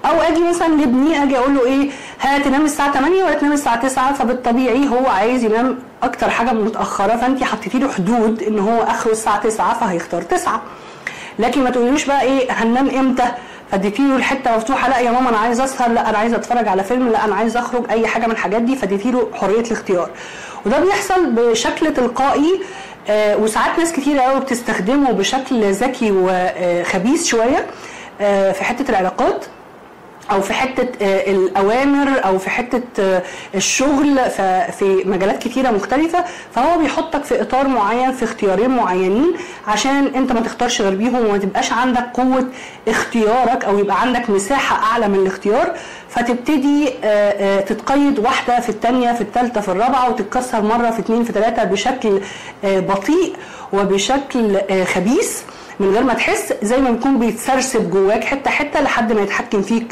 أو 0.05 0.21
آجي 0.21 0.49
مثلا 0.49 0.69
لابني 0.69 1.23
آجي 1.23 1.39
أقول 1.39 1.55
له 1.55 1.65
إيه 1.67 1.91
ها 2.21 2.39
تنام 2.39 2.65
الساعة 2.65 2.93
8 2.93 3.25
ولا 3.25 3.35
تنام 3.35 3.53
الساعة 3.53 3.77
9 3.83 4.13
فبالطبيعي 4.13 4.89
هو 4.89 5.07
عايز 5.07 5.45
ينام 5.45 5.79
أكتر 6.03 6.31
حاجة 6.31 6.53
متأخرة 6.53 7.17
فانت 7.17 7.45
حطيتي 7.45 7.79
له 7.79 7.93
حدود 7.93 8.43
إن 8.43 8.59
هو 8.59 8.83
اخره 8.83 9.11
الساعة 9.13 9.41
9 9.41 9.75
فهيختار 9.81 10.23
9 10.23 10.63
لكن 11.39 11.65
ما 11.65 11.71
تقوليش 11.71 12.05
بقى 12.07 12.23
إيه 12.23 12.51
هننام 12.53 12.91
إمتى؟ 12.91 13.25
فاديتي 13.73 14.03
له 14.03 14.17
الحتة 14.17 14.57
مفتوحة 14.57 14.89
لا 14.91 14.99
يا 14.99 15.11
ماما 15.11 15.29
أنا 15.29 15.39
عايز 15.39 15.61
أسهر 15.61 15.89
لا 15.91 16.11
أنا 16.11 16.19
عايز 16.19 16.35
أتفرج 16.35 16.69
على 16.69 16.85
فيلم 16.85 17.09
لا 17.09 17.25
أنا 17.25 17.35
عايز 17.35 17.57
أخرج 17.57 17.85
أي 17.91 18.07
حاجة 18.07 18.27
من 18.27 18.33
الحاجات 18.33 18.63
دي. 18.63 18.77
فاديتي 18.77 19.11
له 19.11 19.29
حرية 19.35 19.61
الاختيار. 19.61 20.11
وده 20.67 20.81
بيحصل 20.81 21.27
بشكل 21.31 21.95
تلقائي 21.95 22.61
آه 23.09 23.37
وساعات 23.37 23.79
ناس 23.79 23.93
كتير 23.93 24.19
قوي 24.19 24.41
بتستخدمه 24.41 25.11
بشكل 25.13 25.73
ذكي 25.73 26.11
وخبيث 26.17 27.25
شوية 27.27 27.67
آه 28.21 28.53
في 28.53 28.65
حتة 28.65 28.91
العلاقات. 28.91 29.45
أو 30.31 30.41
في 30.41 30.53
حتة 30.53 30.89
آه، 31.05 31.31
الأوامر 31.31 32.24
أو 32.24 32.39
في 32.39 32.51
حتة 32.51 32.83
آه، 33.01 33.22
الشغل 33.55 34.18
في 34.79 35.03
مجالات 35.05 35.43
كتيرة 35.43 35.70
مختلفة 35.70 36.24
فهو 36.55 36.79
بيحطك 36.79 37.24
في 37.24 37.43
إطار 37.43 37.68
معين 37.68 38.12
في 38.12 38.24
اختيارين 38.24 38.70
معينين 38.70 39.33
عشان 39.66 40.07
أنت 40.14 40.33
ما 40.33 40.41
تختارش 40.41 40.83
غير 40.83 40.95
بيهم 40.95 41.26
وما 41.26 41.39
تبقاش 41.39 41.72
عندك 41.72 42.07
قوة 42.14 42.49
اختيارك 42.89 43.64
أو 43.64 43.79
يبقى 43.79 44.01
عندك 44.01 44.31
مساحة 44.31 44.93
أعلى 44.93 45.09
من 45.09 45.14
الاختيار 45.18 45.74
فتبتدي 46.09 46.91
آه، 47.05 47.61
تتقيد 47.61 48.18
واحدة 48.18 48.61
في 48.61 48.68
الثانية 48.68 49.12
في 49.12 49.20
الثالثه 49.20 49.61
في 49.61 49.68
الرابعة 49.68 50.11
وتتكسر 50.11 50.62
مرة 50.62 50.91
في 50.91 50.99
اثنين 51.01 51.24
في 51.24 51.33
ثلاثة 51.33 51.64
بشكل 51.64 52.20
بطيء 52.64 53.37
وبشكل 53.72 54.59
خبيث 54.85 55.43
من 55.81 55.91
غير 55.95 56.03
ما 56.03 56.14
تحس 56.14 56.53
زي 56.62 56.76
ما 56.81 56.91
بيكون 56.91 57.18
بيتسرسب 57.18 57.91
جواك 57.91 58.24
حتة 58.24 58.51
حتة 58.51 58.81
لحد 58.81 59.12
ما 59.12 59.20
يتحكم 59.22 59.62
فيك 59.62 59.87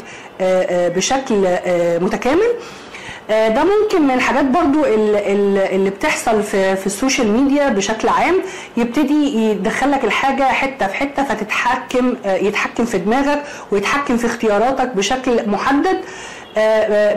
بشكل 0.89 1.45
آه، 1.45 1.97
متكامل. 1.97 2.47
آه، 3.29 3.47
ده 3.47 3.63
ممكن 3.63 4.01
من 4.01 4.11
الحاجات 4.11 4.45
برضو 4.45 4.85
ال- 4.85 5.15
ال- 5.15 5.57
اللي 5.75 5.89
بتحصل 5.89 6.43
في, 6.43 6.75
السوشيال 6.85 7.31
ميديا 7.31 7.69
بشكل 7.69 8.07
عام. 8.07 8.35
يبتدي 8.77 9.35
يدخلك 9.51 10.03
الحاجة 10.03 10.43
حتة 10.43 10.87
في 10.87 10.93
حتة 10.95 11.23
فتتحكم 11.23 12.15
آه، 12.25 12.35
يتحكم 12.35 12.85
في 12.85 12.97
دماغك 12.97 13.43
ويتحكم 13.71 14.17
في 14.17 14.25
اختياراتك 14.25 14.87
بشكل 14.95 15.49
محدد. 15.49 15.87
آه، 15.87 15.97
آه، 15.97 16.36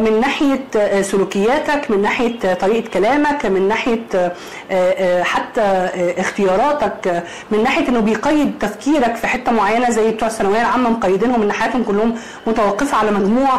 من 0.01 0.21
ناحية 0.21 0.65
آه، 0.77 1.03
سلوكياتك 1.03 1.91
من 1.91 2.03
ناحية 2.03 2.39
آه، 2.45 2.55
طريقة 2.55 2.89
كلامك 2.91 3.47
من 3.47 3.69
ناحية 3.69 4.01
آه، 4.15 4.33
آه، 4.71 5.23
حتى 5.23 5.61
آه، 5.61 6.21
اختياراتك 6.21 7.09
آه، 7.09 7.23
من 7.51 7.63
ناحية 7.63 7.89
إنه 7.89 8.01
بيقيد 8.01 8.53
تفكيرك 8.61 9.17
في 9.17 9.27
حتة 9.27 9.53
معينة 9.53 9.91
زي 9.91 10.11
بتوع 10.11 10.29
الثانوية 10.29 10.61
العامة 10.61 10.91
مقيدينهم 10.91 11.43
إن 11.43 11.53
حياتهم 11.53 11.83
كلهم 11.85 12.15
متوقفة 12.47 12.97
على 12.97 13.11
مجموع 13.11 13.51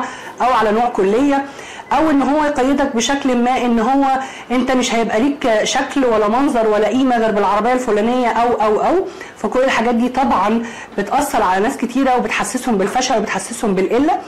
أو 0.41 0.53
على 0.53 0.71
نوع 0.71 0.85
كلية 0.89 1.45
أو 1.93 2.09
إن 2.09 2.21
هو 2.21 2.43
يقيدك 2.45 2.95
بشكل 2.95 3.37
ما 3.37 3.57
إن 3.57 3.79
هو 3.79 4.05
أنت 4.51 4.71
مش 4.71 4.95
هيبقى 4.95 5.19
ليك 5.19 5.63
شكل 5.63 6.05
ولا 6.05 6.27
منظر 6.27 6.67
ولا 6.67 6.87
قيمة 6.87 7.17
غير 7.17 7.31
بالعربية 7.31 7.73
الفلانية 7.73 8.27
أو 8.29 8.53
أو 8.53 8.81
أو. 8.81 9.05
فكل 9.37 9.59
الحاجات 9.59 9.95
دي 9.95 10.09
طبعا 10.09 10.63
بتأثر 10.97 11.43
على 11.43 11.63
ناس 11.63 11.77
كتيرة 11.77 12.15
وبتحسسهم 12.17 12.77
بالفشل 12.77 13.17
وبتحسسهم 13.17 13.75
بالقلة. 13.75 14.19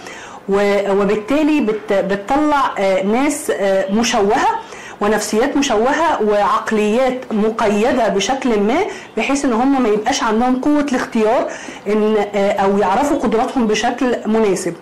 وبالتالي 0.49 1.61
بت- 1.61 1.93
بتطلع 1.93 2.71
آه، 2.79 3.03
ناس 3.03 3.49
آه، 3.55 3.91
مشوهة 3.91 4.47
ونفسيات 5.01 5.57
مشوهة 5.57 6.23
وعقليات 6.23 7.33
مقيدة 7.33 8.07
بشكل 8.07 8.59
ما 8.59 8.77
بحيث 9.17 9.45
إن 9.45 9.53
هم 9.53 9.83
ما 9.83 9.89
يبقاش 9.89 10.23
عندهم 10.23 10.55
قوة 10.61 10.81
الاختيار 10.91 11.47
إن 11.87 12.15
آه، 12.35 12.51
أو 12.51 12.77
يعرفوا 12.77 13.17
قدراتهم 13.17 13.67
بشكل 13.67 14.15
مناسب. 14.25 14.73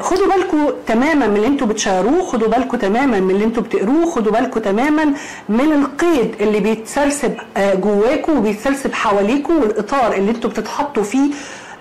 خدوا 0.00 0.26
بالكم 0.34 0.70
تماما 0.86 1.26
من 1.26 1.36
اللي 1.36 1.46
أنتوا 1.46 1.66
بتشاروه 1.66 2.22
خدوا 2.26 2.48
بالكم 2.48 2.76
تماما 2.76 3.20
من 3.20 3.30
اللي 3.30 3.44
أنتوا 3.44 3.62
بتقروه 3.62 4.06
خدوا 4.10 4.32
بالكم 4.32 4.60
تماما 4.60 5.04
من 5.48 5.72
القيد 5.72 6.34
اللي 6.40 6.60
بيتسرسب 6.60 7.34
آه، 7.56 7.74
جواكم 7.74 8.38
وبيتسرسب 8.38 8.94
حواليكم 8.94 9.56
والإطار 9.60 10.12
اللي 10.14 10.30
أنتوا 10.30 10.50
بتتحطوا 10.50 11.02
فيه 11.02 11.30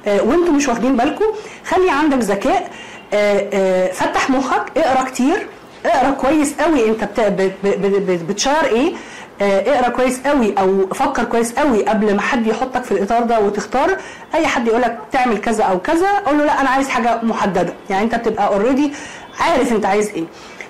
وانتوا 0.08 0.54
مش 0.54 0.68
واخدين 0.68 0.98
بالكم 0.98 1.26
خلي 1.66 1.90
عندك 1.90 2.18
ذكاء 2.18 2.70
فتح 3.94 4.30
مخك 4.30 4.78
اقرأ 4.78 5.04
كتير. 5.04 5.48
اقرأ 5.86 6.12
كويس 6.12 6.54
قوي 6.60 6.90
انت 6.90 7.04
بتشار 8.30 8.66
إيه. 8.66 8.94
آه، 9.42 9.60
اقرأ 9.76 9.90
كويس 9.90 10.20
قوي 10.28 10.54
أو 10.60 10.88
فكر 10.94 11.24
كويس 11.24 11.52
قوي 11.54 11.86
قبل 11.86 12.16
ما 12.16 12.22
حد 12.22 12.48
يحطك 12.48 12.84
في 12.84 12.92
الإطار 12.92 13.24
ده 13.24 13.40
وتختار. 13.40 13.98
أي 14.36 14.48
حد 14.48 14.68
يقول 14.68 14.82
لك 14.82 14.98
تعمل 15.12 15.38
كذا 15.38 15.64
أو 15.64 15.80
كذا 15.80 16.10
قول 16.26 16.38
له 16.38 16.46
لا 16.46 16.62
أنا 16.62 16.70
عايز 16.70 16.90
حاجة 16.90 17.20
محددة. 17.24 17.74
يعني 17.90 18.04
أنت 18.04 18.16
بتبقى 18.16 18.48
اوريدي 18.48 18.92
عارف 19.40 19.72
أنت 19.72 19.86
عايز 19.86 20.10
إيه. 20.10 20.24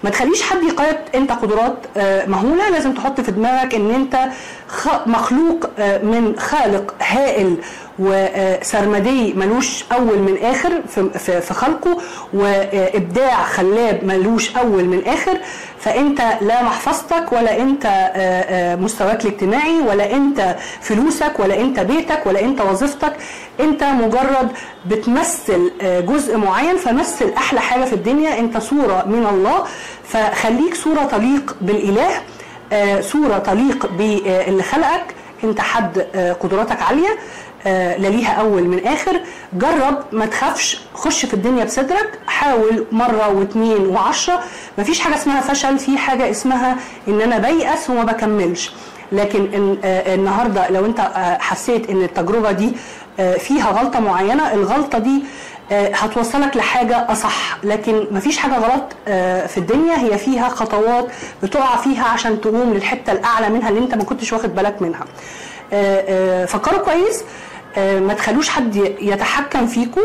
ما 0.04 0.10
تخليش 0.10 0.42
حد 0.44 0.64
يقيد 0.64 0.96
أنت 1.16 1.32
قدرات 1.32 1.78
آه، 1.98 2.26
مهولة. 2.26 2.70
لازم 2.70 2.94
تحط 2.94 3.22
في 3.22 3.32
دماغك 3.32 3.76
إن 3.76 3.92
أنت 3.92 4.30
مخلوق 5.06 5.70
آه، 5.80 5.98
من 5.98 6.40
خالق 6.40 6.94
هائل 7.02 7.58
وسرمدي 8.00 9.34
ملوش 9.34 9.84
أول 9.92 10.18
من 10.20 10.38
آخر 10.44 10.82
في- 11.20 11.54
خلقه 11.54 11.98
وإبداع 12.34 13.44
خلاب 13.44 14.04
ملوش 14.04 14.56
أول 14.58 14.84
من 14.86 15.02
آخر. 15.08 15.38
فأنت 15.80 16.22
لا 16.42 16.64
محفظتك 16.64 17.32
ولا 17.32 17.62
أنت 17.62 17.88
مستواك 18.82 19.26
الاجتماعي 19.26 19.82
ولا 19.90 20.14
أنت 20.14 20.56
فلوسك 20.82 21.40
ولا 21.40 21.60
أنت 21.62 21.80
بيتك 21.80 22.22
ولا 22.26 22.42
أنت 22.42 22.62
وظيفتك. 22.62 23.14
أنت 23.60 23.84
مجرد 23.84 24.52
بتمثل 24.86 25.72
جزء 26.08 26.38
معين 26.38 26.78
فمثل 26.78 27.34
أحلى 27.38 27.60
حاجة 27.62 27.86
في 27.86 27.94
الدنيا. 27.94 28.40
أنت 28.40 28.58
صورة 28.58 29.04
من 29.08 29.28
الله. 29.32 29.64
فخليك 30.04 30.76
صورة 30.76 31.04
تليق 31.04 31.56
بالإله 31.62 32.10
صورة 33.02 33.38
تليق 33.38 33.86
باللي 33.98 34.64
خلقك 34.64 35.06
أنت 35.44 35.62
حد 35.62 36.00
قدراتك 36.40 36.82
عالية. 36.82 37.18
لا 37.66 38.08
ليها 38.08 38.32
أول 38.34 38.64
من 38.64 38.88
آخر. 38.88 39.20
جرب 39.54 40.04
ما 40.12 40.26
تخافش 40.26 40.82
خش 40.94 41.26
في 41.26 41.34
الدنيا 41.34 41.66
بصدرك 41.66 42.20
حاول 42.28 42.86
مرة 42.92 43.30
واثنين 43.30 43.86
وعشرة. 43.86 44.40
مفيش 44.78 45.00
حاجة 45.00 45.16
اسمها 45.16 45.42
فشل 45.42 45.80
في 45.80 45.98
حاجة 45.98 46.30
اسمها 46.30 46.76
إن 47.08 47.22
أنا 47.22 47.38
بيأس 47.38 47.90
وما 47.90 48.04
بكملش. 48.04 48.72
لكن 49.12 49.78
آه، 49.84 50.16
النهارده 50.16 50.70
لو 50.70 50.86
أنت 50.86 51.00
آه، 51.00 51.38
حسيت 51.38 51.90
إن 51.90 52.02
التجربة 52.04 52.52
دي 52.52 52.72
آه، 53.20 53.34
فيها 53.38 53.72
غلطة 53.72 54.00
معينة 54.00 54.54
الغلطة 54.54 54.98
دي 54.98 55.24
آه، 55.72 55.92
هتوصلك 55.96 56.58
لحاجة 56.58 57.12
أصح. 57.12 57.58
لكن 57.64 58.08
مفيش 58.12 58.38
حاجة 58.38 58.58
غلط 58.60 58.84
آه، 59.08 59.46
في 59.48 59.58
الدنيا. 59.58 59.98
هي 59.98 60.18
فيها 60.18 60.50
خطوات 60.50 61.08
بتقع 61.44 61.76
فيها 61.76 62.04
عشان 62.06 62.42
تقوم 62.42 62.74
للحتة 62.74 63.12
الأعلى 63.12 63.50
منها 63.50 63.70
اللي 63.70 63.80
أنت 63.80 63.96
ما 63.96 64.04
كنتش 64.04 64.34
واخد 64.34 64.56
بالك 64.56 64.82
منها. 64.82 65.06
آه، 65.74 66.04
آه، 66.44 66.46
فكروا 66.46 66.80
كويس. 66.80 67.20
آه، 67.20 67.26
ما 67.78 68.14
تخلوش 68.14 68.50
حد 68.50 68.76
يتحكم 69.02 69.68
فيكم 69.68 70.02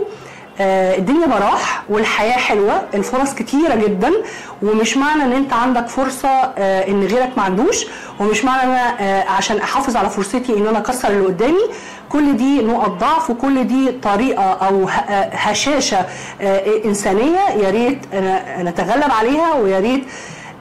آه، 0.61 0.97
الدنيا 0.99 1.27
براح 1.27 1.83
والحياة 1.89 2.37
حلوة. 2.39 2.83
الفرص 2.95 3.35
كتيرة 3.35 3.75
جدا 3.75 4.13
ومش 4.63 4.97
معنى 4.97 5.23
إن 5.23 5.33
أنت 5.33 5.53
عندك 5.53 5.89
فرصة 5.89 6.29
آه، 6.29 6.89
إن 6.89 7.05
غيرك 7.07 7.31
ما 7.37 7.43
عندوش 7.43 7.87
ومش 8.21 8.45
معنى 8.45 8.63
إن 8.63 8.69
أنا 8.71 9.01
آه، 9.01 9.31
عشان 9.31 9.59
أحافظ 9.59 9.97
على 9.97 10.11
فرصتي 10.11 10.57
إن 10.57 10.67
أنا 10.67 10.79
أكسر 10.79 11.09
اللي 11.09 11.27
قدامي. 11.27 11.61
كل 12.09 12.37
دي 12.37 12.63
نقط 12.63 12.91
ضعف 12.91 13.31
وكل 13.31 13.67
دي 13.67 13.91
طريقة 14.03 14.43
أو 14.43 14.85
ه- 14.85 14.91
آه، 14.91 15.31
هشاشة 15.35 16.07
آه، 16.41 16.85
إنسانية. 16.85 17.41
يا 17.63 17.71
ريت 17.71 17.99
آه، 18.15 18.63
نتغلب 18.63 19.11
عليها 19.11 19.55
ويا 19.55 19.81
ريت 19.81 20.05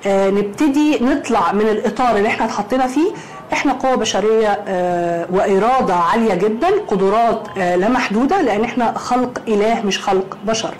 آه، 0.08 0.30
نبتدي 0.30 1.00
نطلع 1.04 1.52
من 1.52 1.62
الإطار 1.62 2.18
اللي 2.18 2.28
إحنا 2.28 2.46
اتحطينا 2.46 2.88
فيه. 2.88 3.12
إحنا 3.54 3.74
قوة 3.74 3.96
بشرية 3.96 4.60
آه، 4.68 5.28
وإرادة 5.32 5.94
عالية 5.96 6.34
جدا 6.34 6.68
قدرات 6.88 7.48
آه، 7.58 7.76
لا 7.76 7.90
محدودة 7.90 8.42
لأن 8.42 8.64
إحنا 8.64 8.98
خلق 8.98 9.42
إله 9.48 9.82
مش 9.86 10.00
خلق 10.00 10.38
بشر. 10.46 10.74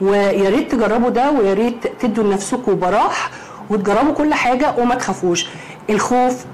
ويا 0.00 0.50
ريت 0.50 0.72
تجربوا 0.74 1.10
ده 1.10 1.30
ويا 1.30 1.54
ريت 1.54 1.86
تدوا 2.00 2.24
لنفسكم 2.24 2.78
براح 2.78 3.30
وتجربوا 3.70 4.14
كل 4.14 4.34
حاجة 4.34 4.74
وما 4.78 4.94
تخافوش. 4.94 5.46
الخوف 5.90 6.44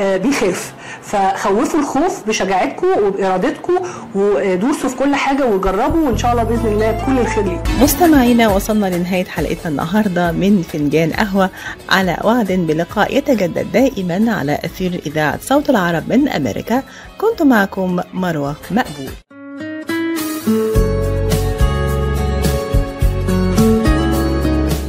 بيخاف. 0.00 0.72
فخوفوا 1.02 1.80
الخوف 1.80 2.28
بشجاعتكم 2.28 2.86
وبإرادتكم 3.02 3.74
ودوسوا 4.14 4.90
في 4.90 4.96
كل 4.96 5.14
حاجة 5.14 5.46
وجربوا 5.46 6.06
وإن 6.06 6.18
شاء 6.18 6.32
الله 6.32 6.42
بإذن 6.42 6.66
الله 6.66 7.04
كل 7.06 7.18
الخير 7.18 7.44
ليكم. 7.44 7.82
مستمعينا 7.82 8.48
وصلنا 8.48 8.96
لنهاية 8.96 9.24
حلقتنا 9.24 9.68
النهاردة 9.68 10.32
من 10.32 10.62
فنجان 10.62 11.12
قهوة. 11.12 11.50
على 11.90 12.16
وعد 12.24 12.52
بلقاء 12.52 13.16
يتجدد 13.16 13.72
دائما 13.72 14.32
على 14.32 14.58
أثير 14.64 15.00
إذاعة 15.06 15.38
صوت 15.42 15.70
العرب 15.70 16.02
من 16.08 16.28
أمريكا. 16.28 16.82
كنت 17.18 17.42
معكم 17.42 18.00
مروة 18.14 18.56
مقبول. 18.70 19.10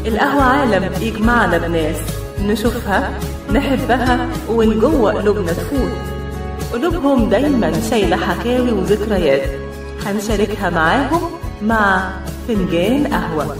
القهوة 0.06 0.44
عالم 0.44 0.90
يجمعنا 1.02 1.58
بناس 1.58 1.98
نشوفها 2.42 3.20
نحبها 3.56 4.28
ومن 4.50 4.80
جوه 4.80 5.14
قلوبنا 5.14 5.54
تفوت. 5.54 5.92
قلوبهم 6.74 7.30
دايما 7.30 7.72
شايلة 7.90 8.18
حكاوي 8.18 8.72
وذكريات. 8.72 9.50
هنشاركها 10.06 10.70
معاهم 10.70 11.22
مع 11.62 12.10
فنجان 12.48 13.08
قهوة. 13.08 13.58